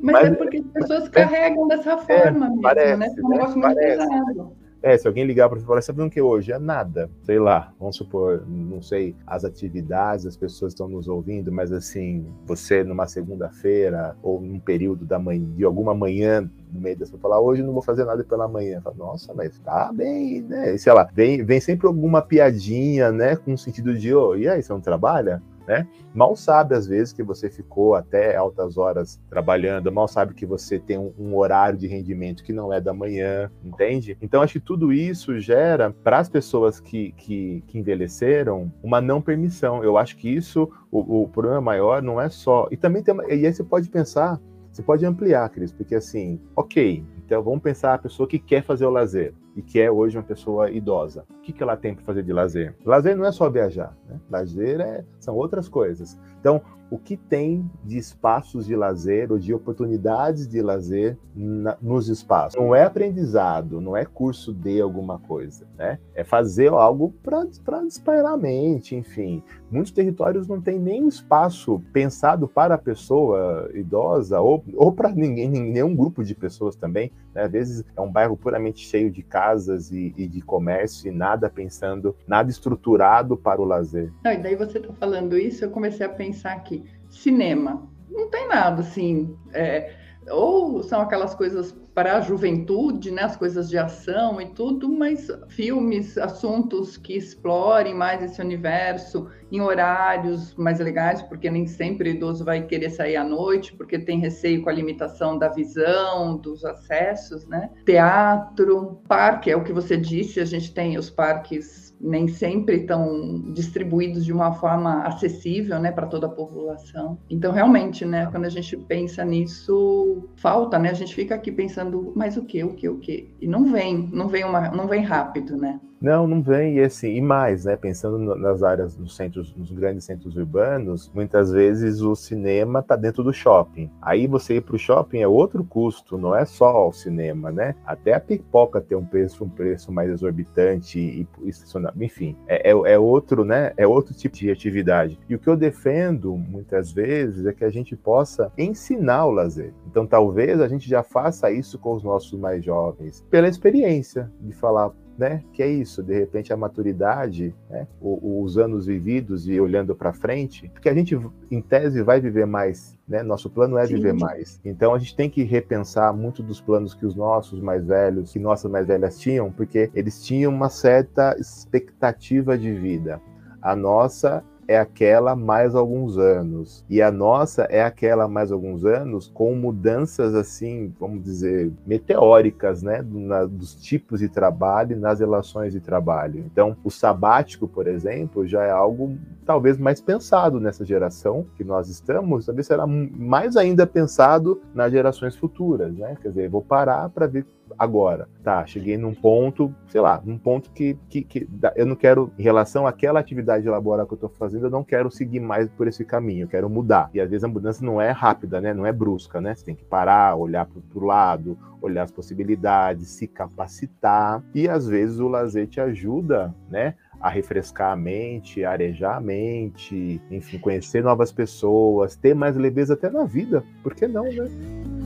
Mas, 0.00 0.14
Mas 0.14 0.26
é 0.28 0.34
porque 0.34 0.58
as 0.58 0.66
pessoas 0.66 1.04
é, 1.06 1.10
carregam 1.10 1.66
dessa 1.66 1.98
forma 1.98 2.46
é, 2.46 2.48
mesmo, 2.48 2.62
parece, 2.62 2.96
né? 2.96 3.06
É 3.06 3.26
um 3.26 3.28
negócio 3.28 3.58
né? 3.58 3.66
muito 3.66 3.80
parece. 3.80 4.08
pesado. 4.08 4.59
É, 4.82 4.96
se 4.96 5.06
alguém 5.06 5.24
ligar 5.24 5.48
para 5.48 5.58
você 5.58 5.64
e 5.64 5.66
falar, 5.66 5.82
você 5.82 5.92
tá 5.92 6.04
o 6.04 6.10
que 6.10 6.22
hoje? 6.22 6.52
É 6.52 6.58
nada. 6.58 7.10
Sei 7.22 7.38
lá, 7.38 7.72
vamos 7.78 7.96
supor, 7.96 8.44
não 8.48 8.80
sei 8.80 9.14
as 9.26 9.44
atividades, 9.44 10.24
as 10.24 10.36
pessoas 10.36 10.72
estão 10.72 10.88
nos 10.88 11.06
ouvindo, 11.06 11.52
mas 11.52 11.70
assim, 11.70 12.26
você 12.46 12.82
numa 12.82 13.06
segunda-feira 13.06 14.16
ou 14.22 14.40
num 14.40 14.58
período 14.58 15.04
da 15.04 15.18
manhã, 15.18 15.46
de 15.54 15.64
alguma 15.64 15.94
manhã 15.94 16.50
no 16.72 16.80
meio 16.80 16.96
dessa, 16.96 17.18
falar, 17.18 17.40
hoje 17.40 17.62
não 17.62 17.72
vou 17.72 17.82
fazer 17.82 18.04
nada 18.06 18.24
pela 18.24 18.48
manhã. 18.48 18.80
Fala, 18.80 18.96
Nossa, 18.96 19.34
mas 19.34 19.58
tá 19.58 19.92
bem, 19.92 20.40
né? 20.42 20.74
E, 20.74 20.78
sei 20.78 20.92
lá, 20.94 21.06
vem, 21.12 21.44
vem 21.44 21.60
sempre 21.60 21.86
alguma 21.86 22.22
piadinha, 22.22 23.12
né? 23.12 23.36
Com 23.36 23.52
o 23.52 23.58
sentido 23.58 23.94
de, 23.94 24.14
oh, 24.14 24.34
e 24.34 24.48
aí, 24.48 24.62
você 24.62 24.72
não 24.72 24.80
trabalha? 24.80 25.42
Né? 25.70 25.86
Mal 26.12 26.34
sabe 26.34 26.74
às 26.74 26.88
vezes 26.88 27.12
que 27.12 27.22
você 27.22 27.48
ficou 27.48 27.94
até 27.94 28.34
altas 28.34 28.76
horas 28.76 29.20
trabalhando, 29.30 29.92
mal 29.92 30.08
sabe 30.08 30.34
que 30.34 30.44
você 30.44 30.80
tem 30.80 30.98
um, 30.98 31.12
um 31.16 31.36
horário 31.36 31.78
de 31.78 31.86
rendimento 31.86 32.42
que 32.42 32.52
não 32.52 32.72
é 32.72 32.80
da 32.80 32.92
manhã, 32.92 33.48
entende? 33.64 34.18
Então 34.20 34.42
acho 34.42 34.54
que 34.54 34.60
tudo 34.60 34.92
isso 34.92 35.38
gera 35.38 35.94
para 36.02 36.18
as 36.18 36.28
pessoas 36.28 36.80
que, 36.80 37.12
que, 37.12 37.62
que, 37.68 37.78
envelheceram 37.78 38.72
uma 38.82 39.00
não 39.00 39.22
permissão. 39.22 39.84
Eu 39.84 39.96
acho 39.96 40.16
que 40.16 40.28
isso 40.28 40.68
o, 40.90 41.22
o 41.22 41.28
problema 41.28 41.60
maior 41.60 42.02
não 42.02 42.20
é 42.20 42.28
só 42.28 42.66
e 42.72 42.76
também 42.76 43.04
tem 43.04 43.14
e 43.28 43.46
aí 43.46 43.54
você 43.54 43.62
pode 43.62 43.88
pensar 43.88 44.40
você 44.72 44.82
pode 44.82 45.04
ampliar, 45.04 45.48
Cris, 45.50 45.72
porque 45.72 45.96
assim, 45.96 46.40
ok, 46.54 47.04
então 47.24 47.42
vamos 47.42 47.60
pensar 47.60 47.94
a 47.94 47.98
pessoa 47.98 48.28
que 48.28 48.38
quer 48.38 48.62
fazer 48.62 48.86
o 48.86 48.90
lazer 48.90 49.34
e 49.56 49.62
que 49.62 49.80
é 49.80 49.90
hoje 49.90 50.16
uma 50.16 50.22
pessoa 50.22 50.70
idosa. 50.70 51.24
O 51.30 51.40
que, 51.40 51.52
que 51.52 51.62
ela 51.62 51.76
tem 51.76 51.94
para 51.94 52.04
fazer 52.04 52.22
de 52.22 52.32
lazer? 52.32 52.74
Lazer 52.84 53.16
não 53.16 53.24
é 53.24 53.32
só 53.32 53.48
viajar, 53.50 53.96
né? 54.08 54.20
Lazer 54.30 54.80
é, 54.80 55.04
são 55.18 55.34
outras 55.34 55.68
coisas. 55.68 56.18
Então, 56.38 56.62
o 56.90 56.98
que 56.98 57.16
tem 57.16 57.70
de 57.84 57.96
espaços 57.96 58.66
de 58.66 58.74
lazer 58.74 59.30
ou 59.30 59.38
de 59.38 59.54
oportunidades 59.54 60.48
de 60.48 60.60
lazer 60.60 61.16
na, 61.34 61.76
nos 61.80 62.08
espaços. 62.08 62.60
Não 62.60 62.74
é 62.74 62.82
aprendizado, 62.82 63.80
não 63.80 63.96
é 63.96 64.04
curso 64.04 64.52
de 64.52 64.80
alguma 64.80 65.18
coisa, 65.18 65.66
né? 65.78 66.00
É 66.14 66.24
fazer 66.24 66.68
algo 66.68 67.14
para 67.22 67.46
espairar 67.86 68.32
a 68.32 68.36
mente, 68.36 68.96
enfim. 68.96 69.42
Muitos 69.70 69.92
territórios 69.92 70.48
não 70.48 70.60
têm 70.60 70.78
nem 70.78 71.06
espaço 71.06 71.80
pensado 71.92 72.48
para 72.48 72.74
a 72.74 72.78
pessoa 72.78 73.70
idosa 73.74 74.40
ou, 74.40 74.64
ou 74.74 74.92
para 74.92 75.10
ninguém, 75.10 75.48
nenhum 75.48 75.94
grupo 75.94 76.24
de 76.24 76.34
pessoas 76.34 76.74
também. 76.74 77.12
Né? 77.34 77.42
Às 77.42 77.52
vezes 77.52 77.84
é 77.96 78.00
um 78.00 78.10
bairro 78.10 78.36
puramente 78.36 78.86
cheio 78.86 79.10
de 79.10 79.22
casas 79.22 79.90
e, 79.92 80.12
e 80.16 80.26
de 80.26 80.40
comércio 80.40 81.08
e 81.08 81.14
nada 81.14 81.48
pensando, 81.48 82.16
nada 82.26 82.50
estruturado 82.50 83.36
para 83.36 83.60
o 83.60 83.64
lazer. 83.64 84.12
Não, 84.24 84.32
e 84.32 84.38
daí 84.38 84.56
você 84.56 84.78
está 84.78 84.92
falando 84.94 85.36
isso, 85.36 85.64
eu 85.64 85.70
comecei 85.70 86.04
a 86.04 86.08
pensar 86.08 86.52
aqui 86.52 86.84
cinema. 87.08 87.88
Não 88.10 88.28
tem 88.28 88.48
nada 88.48 88.80
assim. 88.80 89.36
É, 89.52 89.94
ou 90.28 90.82
são 90.82 91.00
aquelas 91.00 91.34
coisas 91.34 91.72
para 91.94 92.16
a 92.16 92.20
juventude, 92.20 93.10
né, 93.10 93.22
as 93.22 93.36
coisas 93.36 93.68
de 93.68 93.76
ação 93.76 94.40
e 94.40 94.46
tudo, 94.46 94.88
mas 94.88 95.30
filmes, 95.48 96.16
assuntos 96.16 96.96
que 96.96 97.16
explorem 97.16 97.94
mais 97.94 98.22
esse 98.22 98.40
universo 98.40 99.28
em 99.50 99.60
horários 99.60 100.54
mais 100.54 100.78
legais, 100.78 101.22
porque 101.22 101.50
nem 101.50 101.66
sempre 101.66 102.10
o 102.10 102.12
idoso 102.12 102.44
vai 102.44 102.64
querer 102.66 102.90
sair 102.90 103.16
à 103.16 103.24
noite, 103.24 103.72
porque 103.74 103.98
tem 103.98 104.20
receio 104.20 104.62
com 104.62 104.70
a 104.70 104.72
limitação 104.72 105.36
da 105.36 105.48
visão, 105.48 106.36
dos 106.36 106.64
acessos, 106.64 107.46
né? 107.46 107.70
Teatro, 107.84 109.02
parque, 109.08 109.50
é 109.50 109.56
o 109.56 109.64
que 109.64 109.72
você 109.72 109.96
disse, 109.96 110.40
a 110.40 110.44
gente 110.44 110.72
tem 110.72 110.96
os 110.96 111.10
parques 111.10 111.90
nem 112.00 112.26
sempre 112.26 112.76
estão 112.76 113.52
distribuídos 113.52 114.24
de 114.24 114.32
uma 114.32 114.54
forma 114.54 115.02
acessível, 115.02 115.78
né, 115.78 115.92
para 115.92 116.06
toda 116.06 116.26
a 116.26 116.30
população. 116.30 117.18
Então, 117.28 117.52
realmente, 117.52 118.06
né, 118.06 118.26
quando 118.30 118.46
a 118.46 118.48
gente 118.48 118.74
pensa 118.76 119.22
nisso, 119.24 120.28
falta, 120.36 120.78
né? 120.78 120.90
A 120.90 120.94
gente 120.94 121.14
fica 121.14 121.34
aqui 121.34 121.52
pensando, 121.80 122.12
mas 122.14 122.36
o 122.36 122.44
que, 122.44 122.62
o 122.62 122.74
que, 122.74 122.88
o 122.88 122.98
que? 122.98 123.34
E 123.40 123.46
não 123.46 123.64
vem, 123.64 124.08
não 124.12 124.28
vem 124.28 124.44
uma, 124.44 124.70
não 124.70 124.86
vem 124.86 125.02
rápido, 125.02 125.56
né? 125.56 125.80
Não, 126.00 126.26
não 126.26 126.40
vem. 126.40 126.76
E 126.76 126.80
assim, 126.80 127.14
e 127.14 127.20
mais, 127.20 127.64
né? 127.64 127.76
Pensando 127.76 128.34
nas 128.34 128.62
áreas, 128.62 128.96
nos 128.96 129.14
centros, 129.14 129.54
nos 129.54 129.70
grandes 129.70 130.04
centros 130.04 130.36
urbanos, 130.36 131.10
muitas 131.14 131.50
vezes 131.50 132.00
o 132.00 132.14
cinema 132.14 132.80
está 132.80 132.96
dentro 132.96 133.22
do 133.22 133.32
shopping. 133.32 133.90
Aí 134.00 134.26
você 134.26 134.56
ir 134.56 134.62
para 134.62 134.76
o 134.76 134.78
shopping 134.78 135.18
é 135.18 135.28
outro 135.28 135.62
custo, 135.62 136.16
não 136.16 136.34
é 136.34 136.44
só 136.44 136.88
o 136.88 136.92
cinema, 136.92 137.50
né? 137.50 137.74
Até 137.84 138.14
a 138.14 138.20
pipoca 138.20 138.80
tem 138.80 138.96
um 138.96 139.04
preço, 139.04 139.44
um 139.44 139.48
preço 139.48 139.92
mais 139.92 140.10
exorbitante 140.10 140.98
e, 140.98 141.28
e 141.42 142.04
enfim, 142.04 142.36
é, 142.46 142.70
é, 142.70 142.72
é 142.72 142.98
outro, 142.98 143.44
né? 143.44 143.72
É 143.76 143.86
outro 143.86 144.14
tipo 144.14 144.36
de 144.36 144.50
atividade. 144.50 145.18
E 145.28 145.34
o 145.34 145.38
que 145.38 145.48
eu 145.48 145.56
defendo 145.56 146.36
muitas 146.36 146.92
vezes 146.92 147.44
é 147.46 147.52
que 147.52 147.64
a 147.64 147.70
gente 147.70 147.94
possa 147.94 148.50
ensinar 148.56 149.26
o 149.26 149.30
lazer. 149.30 149.72
Então, 149.86 150.06
talvez 150.06 150.60
a 150.60 150.68
gente 150.68 150.88
já 150.88 151.02
faça 151.02 151.50
isso 151.50 151.78
com 151.78 151.92
os 151.92 152.02
nossos 152.02 152.38
mais 152.38 152.64
jovens, 152.64 153.24
pela 153.30 153.48
experiência 153.48 154.30
de 154.40 154.52
falar, 154.52 154.90
né? 155.20 155.44
Que 155.52 155.62
é 155.62 155.68
isso, 155.68 156.02
de 156.02 156.18
repente 156.18 156.50
a 156.50 156.56
maturidade, 156.56 157.54
né? 157.68 157.86
os 158.00 158.56
anos 158.56 158.86
vividos 158.86 159.46
e 159.46 159.60
olhando 159.60 159.94
para 159.94 160.14
frente, 160.14 160.70
porque 160.70 160.88
a 160.88 160.94
gente, 160.94 161.14
em 161.50 161.60
tese, 161.60 162.02
vai 162.02 162.22
viver 162.22 162.46
mais. 162.46 162.98
Né? 163.06 163.22
Nosso 163.22 163.50
plano 163.50 163.76
é 163.76 163.86
Sim. 163.86 163.96
viver 163.96 164.14
mais. 164.14 164.58
Então 164.64 164.94
a 164.94 164.98
gente 164.98 165.14
tem 165.14 165.28
que 165.28 165.42
repensar 165.42 166.10
muito 166.14 166.42
dos 166.42 166.58
planos 166.58 166.94
que 166.94 167.04
os 167.04 167.14
nossos 167.14 167.60
mais 167.60 167.86
velhos, 167.86 168.32
que 168.32 168.38
nossas 168.38 168.70
mais 168.70 168.86
velhas 168.86 169.18
tinham, 169.18 169.52
porque 169.52 169.90
eles 169.94 170.24
tinham 170.24 170.50
uma 170.50 170.70
certa 170.70 171.36
expectativa 171.38 172.56
de 172.56 172.72
vida. 172.72 173.20
A 173.60 173.76
nossa 173.76 174.42
é 174.70 174.78
aquela 174.78 175.34
mais 175.34 175.74
alguns 175.74 176.16
anos. 176.16 176.84
E 176.88 177.02
a 177.02 177.10
nossa 177.10 177.64
é 177.64 177.82
aquela 177.82 178.28
mais 178.28 178.52
alguns 178.52 178.84
anos 178.84 179.26
com 179.34 179.52
mudanças 179.56 180.32
assim, 180.32 180.94
vamos 181.00 181.24
dizer, 181.24 181.72
meteóricas, 181.84 182.80
né, 182.80 183.04
na, 183.04 183.46
dos 183.46 183.74
tipos 183.74 184.20
de 184.20 184.28
trabalho 184.28 184.96
nas 184.96 185.18
relações 185.18 185.72
de 185.72 185.80
trabalho. 185.80 186.44
Então, 186.46 186.76
o 186.84 186.90
sabático, 186.90 187.66
por 187.66 187.88
exemplo, 187.88 188.46
já 188.46 188.62
é 188.62 188.70
algo 188.70 189.18
talvez 189.44 189.76
mais 189.76 190.00
pensado 190.00 190.60
nessa 190.60 190.84
geração 190.84 191.44
que 191.56 191.64
nós 191.64 191.88
estamos, 191.88 192.46
talvez 192.46 192.68
será 192.68 192.86
mais 192.86 193.56
ainda 193.56 193.84
pensado 193.88 194.62
nas 194.72 194.92
gerações 194.92 195.34
futuras, 195.34 195.92
né? 195.96 196.16
Quer 196.22 196.28
dizer, 196.28 196.48
vou 196.48 196.62
parar 196.62 197.08
para 197.08 197.26
ver 197.26 197.44
agora. 197.80 198.28
Tá, 198.44 198.66
cheguei 198.66 198.98
num 198.98 199.14
ponto, 199.14 199.74
sei 199.88 200.02
lá, 200.02 200.20
num 200.22 200.36
ponto 200.36 200.70
que, 200.70 200.98
que, 201.08 201.22
que, 201.22 201.48
eu 201.74 201.86
não 201.86 201.96
quero, 201.96 202.30
em 202.38 202.42
relação 202.42 202.86
àquela 202.86 203.18
atividade 203.18 203.66
laboral 203.66 204.06
que 204.06 204.12
eu 204.12 204.16
estou 204.16 204.28
fazendo, 204.28 204.66
eu 204.66 204.70
não 204.70 204.84
quero 204.84 205.10
seguir 205.10 205.40
mais 205.40 205.66
por 205.70 205.88
esse 205.88 206.04
caminho, 206.04 206.44
eu 206.44 206.48
quero 206.48 206.68
mudar. 206.68 207.08
E 207.14 207.20
às 207.20 207.30
vezes 207.30 207.42
a 207.42 207.48
mudança 207.48 207.82
não 207.82 208.00
é 208.00 208.10
rápida, 208.10 208.60
né? 208.60 208.74
Não 208.74 208.84
é 208.84 208.92
brusca, 208.92 209.40
né? 209.40 209.54
Você 209.54 209.64
tem 209.64 209.74
que 209.74 209.84
parar, 209.84 210.36
olhar 210.36 210.66
para 210.66 211.02
o 211.02 211.06
lado, 211.06 211.58
olhar 211.80 212.02
as 212.02 212.10
possibilidades, 212.10 213.08
se 213.08 213.26
capacitar. 213.26 214.42
E 214.54 214.68
às 214.68 214.86
vezes 214.86 215.18
o 215.18 215.28
lazer 215.28 215.66
te 215.66 215.80
ajuda, 215.80 216.54
né? 216.70 216.94
a 217.20 217.28
refrescar 217.28 217.92
a 217.92 217.96
mente, 217.96 218.64
arejar 218.64 219.18
a 219.18 219.20
mente, 219.20 220.18
enfim, 220.30 220.58
conhecer 220.58 221.04
novas 221.04 221.30
pessoas, 221.30 222.16
ter 222.16 222.34
mais 222.34 222.56
leveza 222.56 222.94
até 222.94 223.10
na 223.10 223.24
vida. 223.24 223.62
Por 223.82 223.94
que 223.94 224.08
não, 224.08 224.24
né? 224.24 224.99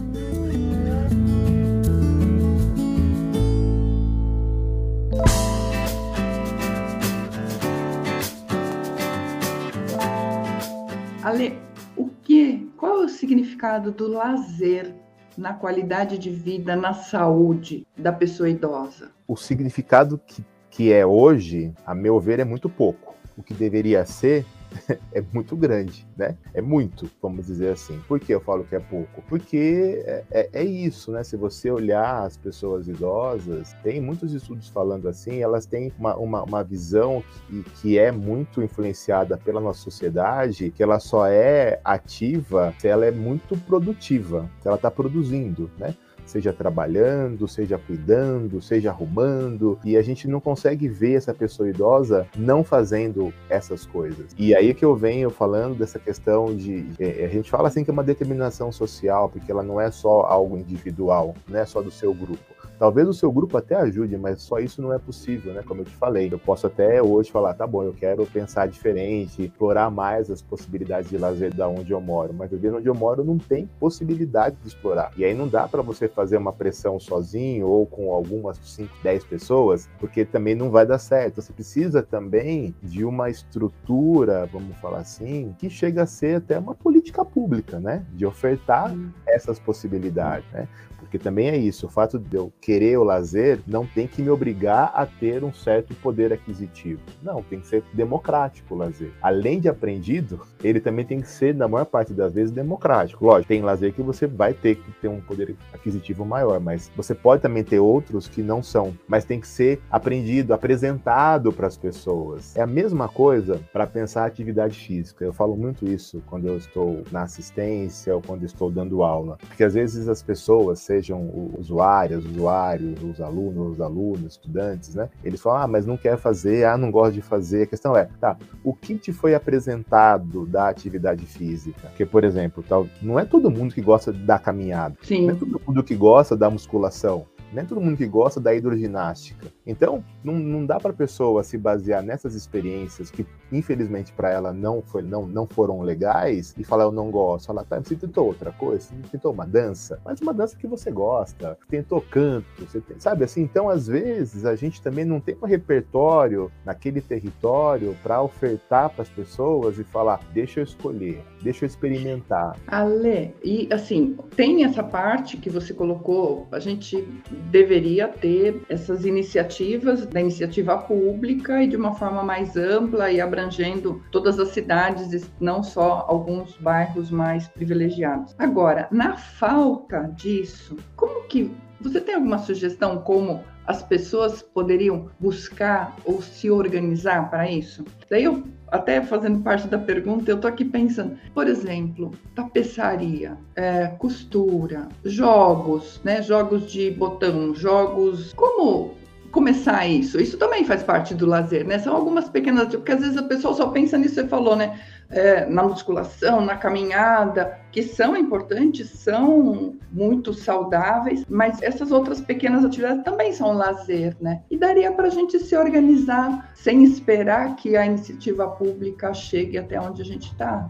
Ale, 11.35 11.59
o 11.97 12.09
que, 12.23 12.71
qual 12.77 13.03
é 13.03 13.05
o 13.07 13.09
significado 13.09 13.91
do 13.91 14.07
lazer 14.07 14.95
na 15.37 15.53
qualidade 15.53 16.17
de 16.17 16.31
vida, 16.31 16.77
na 16.77 16.95
saúde 16.95 17.85
da 17.97 18.13
pessoa 18.13 18.49
idosa? 18.49 19.11
O 19.27 19.37
significado 19.37 20.21
que, 20.25 20.45
que 20.71 20.93
é 20.93 21.05
hoje, 21.05 21.73
a 21.85 21.93
meu 21.93 22.21
ver, 22.21 22.39
é 22.39 22.45
muito 22.45 22.69
pouco. 22.69 23.17
O 23.37 23.43
que 23.43 23.53
deveria 23.53 24.07
ser 24.07 24.47
é 25.13 25.23
muito 25.33 25.57
grande, 25.57 26.07
né? 26.17 26.37
É 26.53 26.61
muito, 26.61 27.11
vamos 27.21 27.47
dizer 27.47 27.73
assim. 27.73 27.99
Por 28.07 28.21
que 28.21 28.33
eu 28.33 28.41
falo 28.41 28.65
que 28.65 28.75
é 28.75 28.81
pouco? 28.81 29.23
Porque 29.29 30.03
é, 30.07 30.25
é, 30.31 30.51
é, 30.53 30.65
isso, 30.65 31.13
né? 31.13 31.23
Se 31.25 31.37
você 31.37 31.71
olhar 31.71 32.25
as 32.25 32.37
pessoas 32.37 32.89
idosas, 32.89 33.75
tem 33.83 34.01
muitos 34.01 34.33
estudos 34.33 34.69
falando 34.69 35.09
assim, 35.09 35.41
elas 35.41 35.67
têm 35.67 35.93
uma, 35.99 36.17
uma, 36.17 36.43
uma 36.43 36.65
visão 36.65 37.23
que, 37.47 37.63
que 37.81 37.99
é 37.99 38.11
muito 38.11 38.63
influenciada 38.63 39.37
pela 39.37 39.61
nossa 39.61 39.81
sociedade, 39.81 40.71
que 40.71 40.83
ela 40.83 40.99
só 40.99 41.27
é 41.27 41.81
ativa 41.85 42.75
se 42.79 42.89
ela 42.89 43.07
é 43.07 43.11
muito 43.11 43.57
produtiva, 43.59 44.51
se 44.61 44.69
ela 44.69 44.77
está 44.77 44.91
produzindo, 44.91 45.71
né? 45.79 45.95
Seja 46.27 46.53
trabalhando, 46.53 47.47
seja 47.47 47.79
cuidando, 47.79 48.61
seja 48.61 48.91
arrumando, 48.91 49.79
e 49.85 49.97
a 49.97 50.03
gente 50.03 50.29
não 50.29 50.41
consegue 50.41 50.89
ver 50.89 51.15
essa 51.15 51.35
pessoa 51.35 51.69
idosa 51.69 52.27
não 52.37 52.63
fazendo 52.65 53.33
essas 53.49 53.87
coisas. 53.87 54.33
E 54.39 54.55
aí 54.55 54.75
que 54.75 54.85
eu 54.85 54.95
venho 54.95 55.31
falando 55.31 55.77
dessa 55.77 55.99
questão 55.99 56.55
de 56.55 56.87
é, 56.99 57.25
a 57.25 57.29
gente 57.29 57.51
fala 57.51 57.69
assim 57.69 57.85
que 57.85 57.91
é 57.91 57.93
uma 57.93 58.05
determinação 58.05 58.73
social, 58.73 59.29
porque 59.29 59.51
ela 59.51 59.63
não 59.63 59.81
é 59.81 59.91
só 59.91 60.23
algo 60.23 60.57
individual, 60.57 61.35
não 61.49 61.59
é 61.59 61.65
só 61.65 61.83
do 61.83 61.91
seu 61.91 62.13
grupo. 62.13 62.55
Talvez 62.79 63.07
o 63.09 63.15
seu 63.15 63.31
grupo 63.31 63.57
até 63.57 63.77
ajude, 63.77 64.17
mas 64.17 64.43
só 64.43 64.59
isso 64.59 64.83
não 64.83 64.93
é 64.93 64.99
possível, 64.99 65.53
né? 65.53 65.63
Como 65.67 65.83
eu 65.83 65.85
te 65.85 65.95
falei. 65.95 66.29
Eu 66.31 66.39
posso 66.39 66.67
até 66.67 67.01
hoje 67.01 67.31
falar, 67.31 67.55
tá 67.55 67.67
bom, 67.67 67.85
eu 67.85 67.93
quero 67.93 68.27
pensar 68.27 68.67
diferente, 68.67 69.45
explorar 69.45 69.91
mais 69.91 70.31
as 70.31 70.43
possibilidades 70.43 71.09
de 71.09 71.17
lazer 71.17 71.55
da 71.55 71.69
onde 71.69 71.93
eu 71.93 72.01
moro, 72.01 72.35
mas 72.35 72.51
ver 72.51 72.75
onde 72.75 72.89
eu 72.89 72.95
moro 72.95 73.23
não 73.23 73.39
tem 73.39 73.69
possibilidade 73.79 74.57
de 74.61 74.69
explorar. 74.69 75.13
E 75.17 75.25
aí 75.25 75.35
não 75.35 75.47
dá 75.47 75.69
para 75.69 75.83
você 75.83 76.09
fazer 76.15 76.37
uma 76.37 76.53
pressão 76.53 76.99
sozinho 76.99 77.67
ou 77.67 77.87
com 77.87 78.13
algumas 78.13 78.59
5, 78.59 78.91
10 79.03 79.25
pessoas, 79.25 79.89
porque 79.99 80.25
também 80.25 80.55
não 80.55 80.71
vai 80.71 80.87
dar 80.87 80.99
certo. 80.99 81.43
Você 81.43 81.53
precisa 81.53 82.03
também 82.03 82.75
de 82.83 83.05
uma 83.05 83.29
estrutura, 83.29 84.47
vamos 84.47 84.77
falar 84.79 84.99
assim, 84.99 85.55
que 85.59 85.69
chega 85.69 86.03
a 86.03 86.07
ser 86.07 86.37
até 86.37 86.59
uma 86.59 86.75
política 86.75 87.25
pública, 87.25 87.79
né? 87.79 88.05
De 88.13 88.25
ofertar 88.25 88.95
essas 89.27 89.59
possibilidades, 89.59 90.51
né? 90.53 90.69
Porque 91.15 91.19
também 91.19 91.49
é 91.49 91.57
isso, 91.57 91.87
o 91.87 91.89
fato 91.89 92.19
de 92.19 92.37
eu 92.37 92.53
querer 92.61 92.99
o 92.99 93.05
lazer 93.05 93.61
não 93.67 93.87
tem 93.87 94.07
que 94.07 94.21
me 94.21 94.31
obrigar 94.31 94.91
a 94.95 95.07
ter 95.07 95.45
um 95.45 95.53
certo 95.53 95.95
poder 95.97 96.33
aquisitivo. 96.33 97.01
Não, 97.23 97.43
tem 97.43 97.61
que 97.61 97.67
ser 97.67 97.85
democrático 97.93 98.75
o 98.75 98.79
lazer. 98.79 99.13
Além 99.23 99.61
de 99.61 99.69
aprendido, 99.69 100.41
ele 100.63 100.81
também 100.81 101.05
tem 101.05 101.21
que 101.21 101.29
ser, 101.29 101.55
na 101.55 101.69
maior 101.69 101.85
parte 101.85 102.13
das 102.13 102.33
vezes, 102.33 102.51
democrático. 102.51 103.25
Lógico, 103.25 103.49
tem 103.49 103.63
lazer 103.63 103.93
que 103.93 104.03
você 104.03 104.27
vai 104.27 104.55
ter 104.55 104.77
que 104.77 104.91
ter 105.01 105.09
um 105.09 105.21
poder 105.21 105.55
aquisitivo 105.73 106.04
maior, 106.25 106.61
mas 106.61 106.91
você 106.97 107.15
pode 107.15 107.41
também 107.41 107.65
ter 107.65 107.79
outros 107.79 108.29
que 108.29 108.43
não 108.43 108.63
são, 108.63 108.93
mas 109.09 109.25
tem 109.25 109.41
que 109.41 109.49
ser 109.49 109.81
aprendido, 109.91 110.53
apresentado 110.53 111.53
para 111.53 111.67
as 111.67 111.77
pessoas. 111.77 112.57
É 112.57 112.61
a 112.61 112.67
mesma 112.67 113.09
coisa 113.09 113.61
para 113.73 113.87
pensar 113.87 114.27
atividade 114.27 114.79
física. 114.79 115.25
Eu 115.25 115.33
falo 115.33 115.57
muito 115.57 115.87
isso 115.87 116.23
quando 116.27 116.47
eu 116.47 116.57
estou 116.57 117.03
na 117.11 117.23
assistência 117.23 118.15
ou 118.15 118.21
quando 118.21 118.45
estou 118.45 118.71
dando 118.71 119.03
aula, 119.03 119.39
porque 119.49 119.65
às 119.65 119.75
vezes 119.75 120.09
as 120.09 120.23
pessoas, 120.23 120.81
sejam 120.81 121.53
usuárias, 121.57 122.25
usuários, 122.25 123.03
os 123.03 123.21
alunos, 123.21 123.73
os 123.73 123.81
alunos, 123.81 124.33
estudantes, 124.33 124.95
né? 124.95 125.09
Eles 125.23 125.41
falam, 125.41 125.63
ah, 125.63 125.69
mas 125.69 125.87
não 125.87 125.97
quer 125.97 126.17
fazer, 126.19 126.65
ah, 126.65 126.77
não 126.77 126.91
gosta 126.91 127.13
de 127.13 127.23
fazer. 127.23 127.63
A 127.63 127.67
questão 127.67 127.97
é, 127.97 128.09
tá, 128.21 128.37
o 128.63 128.75
que 128.75 128.97
te 128.97 129.13
foi 129.13 129.35
apresentado 129.35 130.47
da 130.47 130.69
atividade 130.69 131.25
física? 131.27 131.89
Porque, 131.89 132.05
por 132.05 132.25
exemplo, 132.25 132.65
tal, 132.67 132.87
não 133.01 133.19
é 133.19 133.25
todo 133.25 133.51
mundo 133.51 133.75
que 133.75 133.81
gosta 133.81 134.13
da 134.13 134.39
caminhada. 134.39 134.97
Sim. 135.03 135.27
Não 135.27 135.35
é 135.35 135.37
todo 135.37 135.61
mundo 135.67 135.83
que 135.83 135.94
gosta 135.95 136.37
da 136.37 136.51
musculação. 136.51 137.27
É 137.61 137.65
todo 137.65 137.81
mundo 137.81 137.97
que 137.97 138.07
gosta 138.07 138.41
da 138.41 138.55
hidroginástica. 138.55 139.47
Então, 139.67 140.05
não, 140.23 140.35
não 140.35 140.67
dá 140.67 140.79
para 140.79 140.91
a 140.91 140.95
pessoa 140.95 141.43
se 141.43 141.57
basear 141.57 142.03
nessas 142.03 142.35
experiências 142.35 143.11
que, 143.11 143.27
infelizmente, 143.53 144.13
para 144.13 144.31
ela 144.31 144.53
não, 144.53 144.83
foi, 144.83 145.03
não, 145.03 145.27
não 145.27 145.47
foram 145.47 145.81
legais 145.81 146.55
e 146.59 146.65
falar 146.65 146.85
eu 146.85 146.93
não 146.93 147.11
gosto. 147.11 147.47
Falar, 147.47 147.65
tá, 147.65 147.81
você 147.81 147.95
tentou 147.95 148.27
outra 148.27 148.53
coisa, 148.53 148.89
você 148.89 148.95
tentou 149.11 149.33
uma 149.33 149.47
dança, 149.47 150.01
mas 150.05 150.21
uma 150.21 150.35
dança 150.35 150.57
que 150.57 150.67
você 150.67 150.91
gosta, 150.91 151.59
tentou 151.69 152.01
canto, 152.01 152.47
você 152.59 152.81
tem, 152.81 152.99
sabe 152.99 153.25
assim? 153.25 153.43
Então, 153.43 153.69
às 153.69 153.87
vezes, 153.87 154.45
a 154.45 154.55
gente 154.55 154.83
também 154.83 155.05
não 155.05 155.21
tem 155.21 155.37
um 155.43 155.47
repertório 155.47 156.51
naquele 156.65 157.01
território 157.01 157.97
para 158.03 158.23
ofertar 158.23 158.91
para 158.91 159.03
as 159.03 159.09
pessoas 159.09 159.79
e 159.79 159.85
falar, 159.85 160.21
deixa 160.33 160.61
eu 160.61 160.65
escolher, 160.65 161.23
deixa 161.43 161.65
eu 161.65 161.67
experimentar. 161.67 162.57
Ale, 162.67 163.35
e 163.43 163.69
assim, 163.73 164.17
tem 164.37 164.65
essa 164.65 164.83
parte 164.83 165.37
que 165.37 165.51
você 165.51 165.73
colocou, 165.73 166.47
a 166.51 166.59
gente 166.59 167.07
deveria 167.51 168.09
ter 168.09 168.63
essas 168.69 169.05
iniciativas 169.05 170.07
da 170.07 170.21
iniciativa 170.21 170.77
pública 170.79 171.63
e 171.63 171.69
de 171.69 171.77
uma 171.77 171.95
forma 171.95 172.23
mais 172.23 172.57
ampla 172.57 173.11
e 173.11 173.21
abrangendo 173.21 174.03
todas 174.11 174.39
as 174.39 174.49
cidades, 174.49 175.31
não 175.41 175.63
só 175.63 176.05
alguns 176.09 176.57
bairros 176.57 177.11
mais 177.11 177.49
privilegiados. 177.49 178.35
Agora, 178.39 178.89
na 178.91 179.17
falta 179.17 180.11
disso, 180.17 180.77
como 180.97 181.27
que 181.29 181.51
você 181.81 182.01
tem 182.01 182.15
alguma 182.15 182.39
sugestão 182.39 182.99
como 182.99 183.43
as 183.67 183.83
pessoas 183.83 184.43
poderiam 184.43 185.11
buscar 185.19 185.97
ou 186.05 186.21
se 186.23 186.51
organizar 186.51 187.31
para 187.31 187.51
isso? 187.51 187.85
Daí 188.11 188.25
eu 188.25 188.45
até 188.75 189.01
fazendo 189.01 189.39
parte 189.39 189.69
da 189.69 189.79
pergunta, 189.79 190.29
eu 190.29 190.41
tô 190.41 190.49
aqui 190.49 190.65
pensando, 190.65 191.17
por 191.33 191.47
exemplo, 191.47 192.11
tapeçaria, 192.35 193.39
é, 193.55 193.87
costura, 193.87 194.89
jogos, 195.05 196.01
né? 196.03 196.21
Jogos 196.21 196.71
de 196.71 196.91
botão, 196.91 197.55
jogos 197.55 198.33
como 198.33 198.95
começar 199.35 199.85
isso? 199.85 200.21
Isso 200.21 200.39
também 200.39 200.65
faz 200.65 200.85
parte 200.85 201.13
do 201.13 201.27
lazer, 201.27 201.67
né? 201.67 201.79
São 201.81 201.95
algumas 201.95 202.29
pequenas, 202.29 202.69
porque 202.69 202.93
às 202.93 203.01
vezes 203.01 203.17
a 203.17 203.23
pessoa 203.25 203.53
só 203.53 203.67
pensa 203.67 203.99
nisso, 203.99 204.15
você 204.15 204.29
falou, 204.29 204.55
né? 204.55 204.81
É, 205.11 205.45
na 205.47 205.63
musculação, 205.63 206.41
na 206.41 206.57
caminhada, 206.57 207.59
que 207.71 207.83
são 207.83 208.17
importantes, 208.17 208.89
são 208.91 209.77
muito 209.93 210.33
saudáveis, 210.33 211.25
mas 211.29 211.61
essas 211.63 211.93
outras 211.93 212.21
pequenas 212.21 212.65
atividades 212.65 213.05
também 213.05 213.33
são 213.33 213.53
lazer, 213.53 214.17
né? 214.21 214.41
E 214.51 214.57
daria 214.57 214.91
para 214.93 215.09
a 215.09 215.11
gente 215.11 215.39
se 215.39 215.57
organizar 215.57 216.51
sem 216.55 216.83
esperar 216.85 217.57
que 217.57 217.77
a 217.77 217.85
iniciativa 217.85 218.49
pública 218.49 219.13
chegue 219.13 219.59
até 219.59 219.79
onde 219.79 220.01
a 220.01 220.05
gente 220.05 220.31
está. 220.33 220.69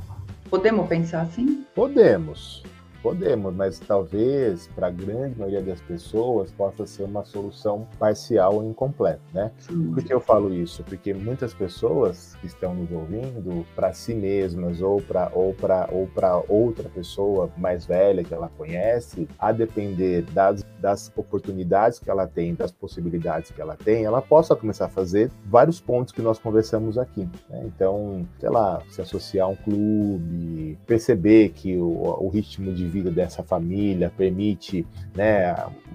Podemos 0.50 0.88
pensar 0.88 1.22
assim? 1.22 1.64
Podemos. 1.74 2.64
Podemos, 3.04 3.54
mas 3.54 3.78
talvez 3.78 4.66
para 4.68 4.86
a 4.86 4.90
grande 4.90 5.38
maioria 5.38 5.60
das 5.60 5.78
pessoas 5.82 6.50
possa 6.50 6.86
ser 6.86 7.02
uma 7.02 7.22
solução 7.22 7.86
parcial 7.98 8.54
ou 8.54 8.64
incompleta, 8.64 9.20
né? 9.34 9.52
Sim. 9.58 9.92
Por 9.92 10.02
que 10.02 10.14
eu 10.14 10.20
falo 10.20 10.54
isso? 10.54 10.82
Porque 10.82 11.12
muitas 11.12 11.52
pessoas 11.52 12.34
que 12.40 12.46
estão 12.46 12.74
nos 12.74 12.90
ouvindo, 12.90 13.66
para 13.76 13.92
si 13.92 14.14
mesmas 14.14 14.80
ou 14.80 15.02
para 15.02 15.30
ou 15.34 15.52
para 15.52 15.86
ou 15.92 16.06
para 16.06 16.42
outra 16.48 16.88
pessoa 16.88 17.50
mais 17.58 17.84
velha 17.84 18.24
que 18.24 18.32
ela 18.32 18.50
conhece, 18.56 19.28
a 19.38 19.52
depender 19.52 20.22
das, 20.32 20.64
das 20.80 21.12
oportunidades 21.14 21.98
que 21.98 22.08
ela 22.08 22.26
tem, 22.26 22.54
das 22.54 22.72
possibilidades 22.72 23.50
que 23.50 23.60
ela 23.60 23.76
tem, 23.76 24.06
ela 24.06 24.22
possa 24.22 24.56
começar 24.56 24.86
a 24.86 24.88
fazer 24.88 25.30
vários 25.44 25.78
pontos 25.78 26.10
que 26.10 26.22
nós 26.22 26.38
conversamos 26.38 26.96
aqui. 26.96 27.28
Né? 27.50 27.64
Então, 27.66 28.26
sei 28.40 28.48
lá, 28.48 28.80
se 28.88 29.02
associar 29.02 29.46
a 29.46 29.50
um 29.50 29.56
clube, 29.56 30.78
perceber 30.86 31.50
que 31.50 31.76
o, 31.76 32.24
o 32.24 32.30
ritmo 32.30 32.72
de 32.72 32.93
vida 32.94 33.10
dessa 33.10 33.42
família, 33.42 34.12
permite 34.16 34.86
né, 35.14 35.54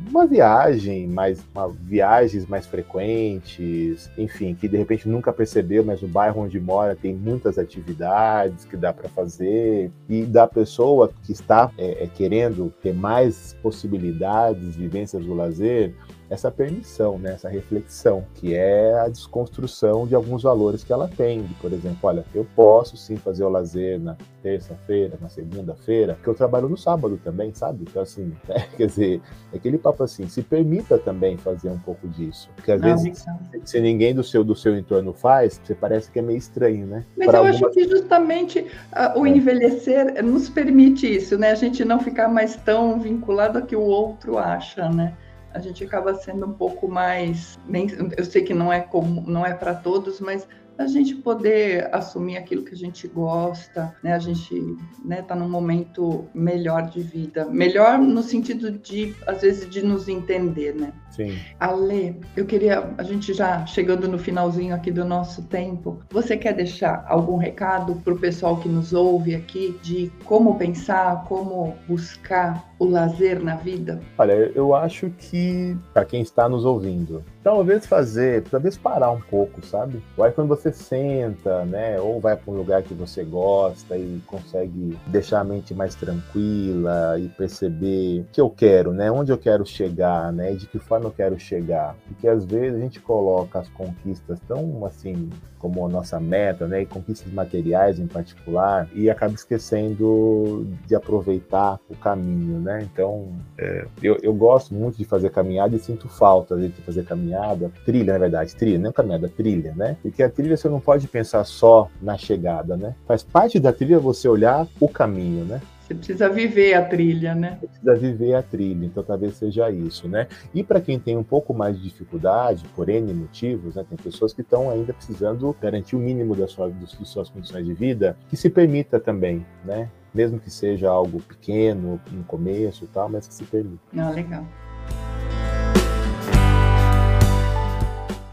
uma 0.09 0.27
viagem, 0.27 1.07
mais 1.07 1.41
uma, 1.53 1.69
viagens 1.69 2.45
mais 2.45 2.65
frequentes, 2.65 4.11
enfim, 4.17 4.53
que 4.53 4.67
de 4.67 4.77
repente 4.77 5.07
nunca 5.07 5.31
percebeu, 5.31 5.83
mas 5.83 6.03
o 6.03 6.07
bairro 6.07 6.41
onde 6.41 6.59
mora 6.59 6.95
tem 6.95 7.15
muitas 7.15 7.57
atividades 7.57 8.65
que 8.65 8.75
dá 8.75 8.91
para 8.91 9.07
fazer 9.07 9.91
e 10.09 10.23
da 10.25 10.45
pessoa 10.45 11.11
que 11.23 11.31
está 11.31 11.71
é, 11.77 12.03
é, 12.03 12.07
querendo 12.07 12.73
ter 12.81 12.93
mais 12.93 13.55
possibilidades, 13.61 14.75
vivências 14.75 15.25
do 15.25 15.33
lazer, 15.33 15.93
essa 16.29 16.51
permissão, 16.51 17.17
né, 17.17 17.33
essa 17.33 17.49
reflexão, 17.49 18.23
que 18.35 18.53
é 18.53 18.93
a 18.99 19.07
desconstrução 19.07 20.05
de 20.05 20.13
alguns 20.13 20.43
valores 20.43 20.83
que 20.83 20.93
ela 20.93 21.07
tem. 21.07 21.43
Por 21.59 21.73
exemplo, 21.73 21.97
olha, 22.03 22.23
eu 22.35 22.45
posso 22.55 22.95
sim 22.95 23.17
fazer 23.17 23.43
o 23.43 23.49
lazer 23.49 23.99
na 23.99 24.15
terça-feira, 24.43 25.17
na 25.19 25.27
segunda-feira, 25.27 26.17
que 26.21 26.27
eu 26.27 26.35
trabalho 26.35 26.69
no 26.69 26.77
sábado 26.77 26.88
também, 27.23 27.53
sabe? 27.53 27.85
Então, 27.89 28.01
assim, 28.01 28.33
é, 28.49 28.59
quer 28.61 28.87
dizer, 28.87 29.21
é 29.53 29.57
aquele 29.57 29.77
papo 29.77 30.03
assim, 30.03 30.27
se 30.27 30.41
permita 30.41 30.97
também 30.97 31.37
fazer 31.37 31.69
um 31.69 31.79
pouco 31.79 32.07
disso. 32.07 32.49
Porque 32.55 32.71
às 32.71 32.81
Não, 32.81 32.97
vezes, 32.97 33.25
se 33.65 33.79
ninguém 33.79 34.13
do 34.13 34.23
seu, 34.23 34.43
do 34.43 34.55
seu 34.55 34.77
entorno 34.77 35.13
faz, 35.13 35.59
você 35.63 35.75
parece 35.75 36.09
que 36.11 36.19
é 36.19 36.21
meio 36.21 36.37
estranho, 36.37 36.85
né? 36.85 37.05
Mas 37.17 37.27
pra 37.27 37.39
eu 37.39 37.47
algumas... 37.47 37.63
acho 37.63 37.73
que 37.73 37.87
justamente 37.87 38.59
uh, 38.59 39.19
o 39.19 39.25
é. 39.25 39.29
envelhecer 39.29 40.23
nos 40.23 40.49
permite 40.49 41.15
isso, 41.15 41.37
né? 41.37 41.51
A 41.51 41.55
gente 41.55 41.83
não 41.83 41.99
ficar 41.99 42.27
mais 42.27 42.55
tão 42.55 42.99
vinculado 42.99 43.59
ao 43.59 43.65
que 43.65 43.75
o 43.75 43.81
outro 43.81 44.37
acha, 44.37 44.89
né? 44.89 45.13
a 45.53 45.59
gente 45.59 45.83
acaba 45.83 46.13
sendo 46.13 46.45
um 46.45 46.53
pouco 46.53 46.87
mais, 46.87 47.59
nem, 47.67 47.87
eu 48.17 48.25
sei 48.25 48.43
que 48.43 48.53
não 48.53 48.71
é 48.71 48.81
como, 48.81 49.21
não 49.21 49.45
é 49.45 49.53
para 49.53 49.73
todos, 49.73 50.19
mas 50.19 50.47
a 50.79 50.87
gente 50.87 51.13
poder 51.13 51.93
assumir 51.93 52.37
aquilo 52.37 52.63
que 52.63 52.73
a 52.73 52.77
gente 52.77 53.05
gosta, 53.05 53.93
né? 54.01 54.13
A 54.13 54.19
gente, 54.19 54.77
né, 55.03 55.21
tá 55.21 55.35
num 55.35 55.49
momento 55.49 56.25
melhor 56.33 56.89
de 56.89 57.01
vida, 57.01 57.45
melhor 57.45 57.99
no 57.99 58.23
sentido 58.23 58.71
de 58.71 59.13
às 59.27 59.41
vezes 59.41 59.69
de 59.69 59.83
nos 59.83 60.07
entender, 60.07 60.73
né? 60.73 60.93
Sim. 61.11 61.37
Ale, 61.59 62.21
eu 62.37 62.45
queria, 62.45 62.93
a 62.97 63.03
gente 63.03 63.33
já 63.33 63.65
chegando 63.65 64.07
no 64.07 64.17
finalzinho 64.17 64.73
aqui 64.73 64.89
do 64.89 65.03
nosso 65.03 65.43
tempo, 65.43 65.99
você 66.09 66.37
quer 66.37 66.53
deixar 66.53 67.03
algum 67.09 67.35
recado 67.35 67.95
para 67.95 68.13
o 68.13 68.17
pessoal 68.17 68.55
que 68.57 68.69
nos 68.69 68.93
ouve 68.93 69.35
aqui 69.35 69.77
de 69.83 70.09
como 70.23 70.57
pensar, 70.57 71.25
como 71.25 71.75
buscar 71.89 72.68
o 72.79 72.85
lazer 72.85 73.43
na 73.43 73.55
vida? 73.55 73.99
Olha, 74.17 74.33
eu 74.55 74.73
acho 74.73 75.09
que 75.11 75.77
para 75.93 76.05
quem 76.05 76.21
está 76.21 76.47
nos 76.47 76.63
ouvindo, 76.63 77.21
talvez 77.43 77.85
fazer, 77.85 78.43
talvez 78.43 78.77
parar 78.77 79.11
um 79.11 79.19
pouco, 79.19 79.63
sabe? 79.65 80.01
Vai 80.17 80.31
quando 80.31 80.47
você 80.47 80.71
senta, 80.71 81.65
né? 81.65 81.99
Ou 81.99 82.21
vai 82.21 82.37
para 82.37 82.51
um 82.51 82.57
lugar 82.57 82.81
que 82.81 82.93
você 82.93 83.23
gosta 83.23 83.97
e 83.97 84.21
consegue 84.25 84.97
deixar 85.07 85.41
a 85.41 85.43
mente 85.43 85.73
mais 85.73 85.93
tranquila 85.93 87.19
e 87.19 87.27
perceber 87.27 88.21
o 88.21 88.25
que 88.31 88.39
eu 88.39 88.49
quero, 88.49 88.93
né? 88.93 89.11
Onde 89.11 89.31
eu 89.31 89.37
quero 89.37 89.65
chegar, 89.65 90.31
né? 90.31 90.53
De 90.53 90.65
que 90.65 90.79
forma 90.79 91.07
eu 91.07 91.11
quero 91.11 91.37
chegar. 91.37 91.95
Porque 92.07 92.27
às 92.27 92.45
vezes 92.45 92.79
a 92.79 92.81
gente 92.81 93.01
coloca 93.01 93.59
as 93.59 93.67
conquistas 93.69 94.39
tão 94.47 94.85
assim 94.85 95.29
como 95.59 95.85
a 95.85 95.89
nossa 95.89 96.19
meta, 96.19 96.65
né? 96.67 96.83
E 96.83 96.85
conquistas 96.85 97.31
materiais 97.33 97.99
em 97.99 98.07
particular, 98.07 98.87
e 98.93 99.09
acaba 99.09 99.33
esquecendo 99.33 100.65
de 100.87 100.95
aproveitar 100.95 101.77
o 101.89 101.95
caminho, 101.95 102.59
né? 102.59 102.68
Então, 102.81 103.29
é, 103.57 103.85
eu, 104.03 104.17
eu 104.21 104.33
gosto 104.33 104.73
muito 104.73 104.97
de 104.97 105.05
fazer 105.05 105.29
caminhada 105.31 105.75
e 105.75 105.79
sinto 105.79 106.07
falta 106.07 106.55
de 106.57 106.69
fazer 106.81 107.05
caminhada, 107.05 107.71
trilha, 107.85 108.13
na 108.13 108.19
verdade, 108.19 108.55
trilha, 108.55 108.77
não 108.77 108.91
caminhada, 108.91 109.29
trilha, 109.29 109.73
né? 109.75 109.97
Porque 110.01 110.21
a 110.21 110.29
trilha 110.29 110.55
você 110.55 110.69
não 110.69 110.79
pode 110.79 111.07
pensar 111.07 111.43
só 111.45 111.89
na 112.01 112.17
chegada, 112.17 112.75
né? 112.77 112.95
Faz 113.07 113.23
parte 113.23 113.59
da 113.59 113.71
trilha 113.71 113.99
você 113.99 114.27
olhar 114.27 114.67
o 114.79 114.87
caminho, 114.87 115.45
né? 115.45 115.61
Você 115.89 115.95
precisa 115.95 116.29
viver 116.29 116.75
a 116.75 116.85
trilha, 116.85 117.33
né? 117.33 117.57
Precisa 117.59 117.95
viver 117.95 118.35
a 118.35 118.43
trilha, 118.43 118.85
então 118.85 119.01
talvez 119.01 119.35
seja 119.35 119.71
isso, 119.71 120.07
né? 120.07 120.27
E 120.53 120.63
para 120.63 120.79
quem 120.79 120.99
tem 120.99 121.17
um 121.17 121.23
pouco 121.23 121.51
mais 121.51 121.75
de 121.75 121.83
dificuldade, 121.83 122.63
por 122.75 122.89
N 122.89 123.11
motivos, 123.11 123.75
né? 123.75 123.83
Tem 123.89 123.97
pessoas 123.97 124.31
que 124.31 124.41
estão 124.41 124.69
ainda 124.69 124.93
precisando 124.93 125.55
garantir 125.59 125.95
o 125.95 125.99
mínimo 125.99 126.35
das 126.35 126.51
suas, 126.51 126.71
das 126.75 126.91
suas 127.07 127.29
condições 127.29 127.65
de 127.65 127.73
vida, 127.73 128.15
que 128.29 128.37
se 128.37 128.51
permita 128.51 128.99
também, 128.99 129.43
né? 129.65 129.89
Mesmo 130.13 130.39
que 130.39 130.49
seja 130.49 130.89
algo 130.89 131.19
pequeno 131.21 131.99
no 132.11 132.23
começo 132.23 132.83
e 132.83 132.87
tal, 132.87 133.09
mas 133.09 133.27
que 133.27 133.33
se 133.33 133.43
permita. 133.43 133.79
Ah, 133.97 134.09
legal. 134.09 134.45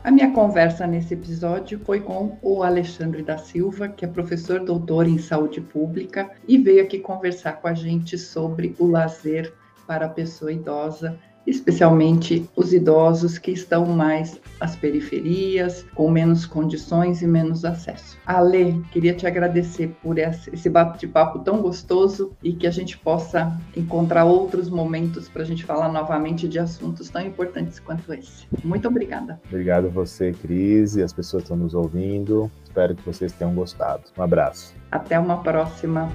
A 0.07 0.11
minha 0.13 0.31
conversa 0.31 0.87
nesse 0.87 1.15
episódio 1.15 1.81
foi 1.81 2.01
com 2.01 2.39
o 2.41 2.63
Alexandre 2.63 3.25
da 3.25 3.39
Silva, 3.39 3.89
que 3.89 4.05
é 4.05 4.09
professor 4.09 4.61
doutor 4.61 5.09
em 5.09 5.19
saúde 5.19 5.61
pública 5.61 6.31
e 6.47 6.57
veio 6.57 6.85
aqui 6.85 7.01
conversar 7.01 7.55
com 7.55 7.67
a 7.67 7.75
gente 7.75 8.17
sobre 8.17 8.77
o 8.79 8.87
lazer 8.87 9.53
para 9.85 10.07
a 10.07 10.09
pessoa 10.09 10.53
idosa 10.53 11.19
especialmente 11.47 12.49
os 12.57 12.73
idosos 12.73 13.39
que 13.39 13.51
estão 13.51 13.87
mais 13.87 14.41
às 14.61 14.75
periferias, 14.75 15.85
com 15.95 16.11
menos 16.11 16.47
condições 16.47 17.23
e 17.23 17.27
menos 17.27 17.65
acesso. 17.65 18.19
Ale, 18.27 18.83
queria 18.91 19.15
te 19.15 19.27
agradecer 19.27 19.95
por 20.03 20.19
esse 20.19 20.69
bate-papo 20.69 21.41
tão 21.41 21.61
gostoso 21.61 22.33
e 22.43 22.53
que 22.53 22.67
a 22.67 22.71
gente 22.71 22.99
possa 22.99 23.59
encontrar 23.77 24.25
outros 24.25 24.69
momentos 24.69 25.29
para 25.29 25.43
a 25.43 25.47
gente 25.47 25.65
falar 25.65 25.93
novamente 25.93 26.49
de 26.49 26.59
assuntos 26.59 27.09
tão 27.09 27.23
importantes 27.23 27.79
quanto 27.79 28.13
esse. 28.13 28.47
Muito 28.65 28.89
obrigada. 28.89 29.41
Obrigado 29.49 29.89
você, 29.91 30.33
Cris, 30.33 30.97
e 30.97 31.03
as 31.03 31.13
pessoas 31.13 31.43
que 31.43 31.47
estão 31.47 31.57
nos 31.57 31.75
ouvindo. 31.75 32.51
Espero 32.65 32.95
que 32.95 33.03
vocês 33.05 33.33
tenham 33.33 33.55
gostado. 33.55 34.03
Um 34.19 34.23
abraço. 34.23 34.75
Até 34.91 35.19
uma 35.19 35.43
próxima. 35.43 36.11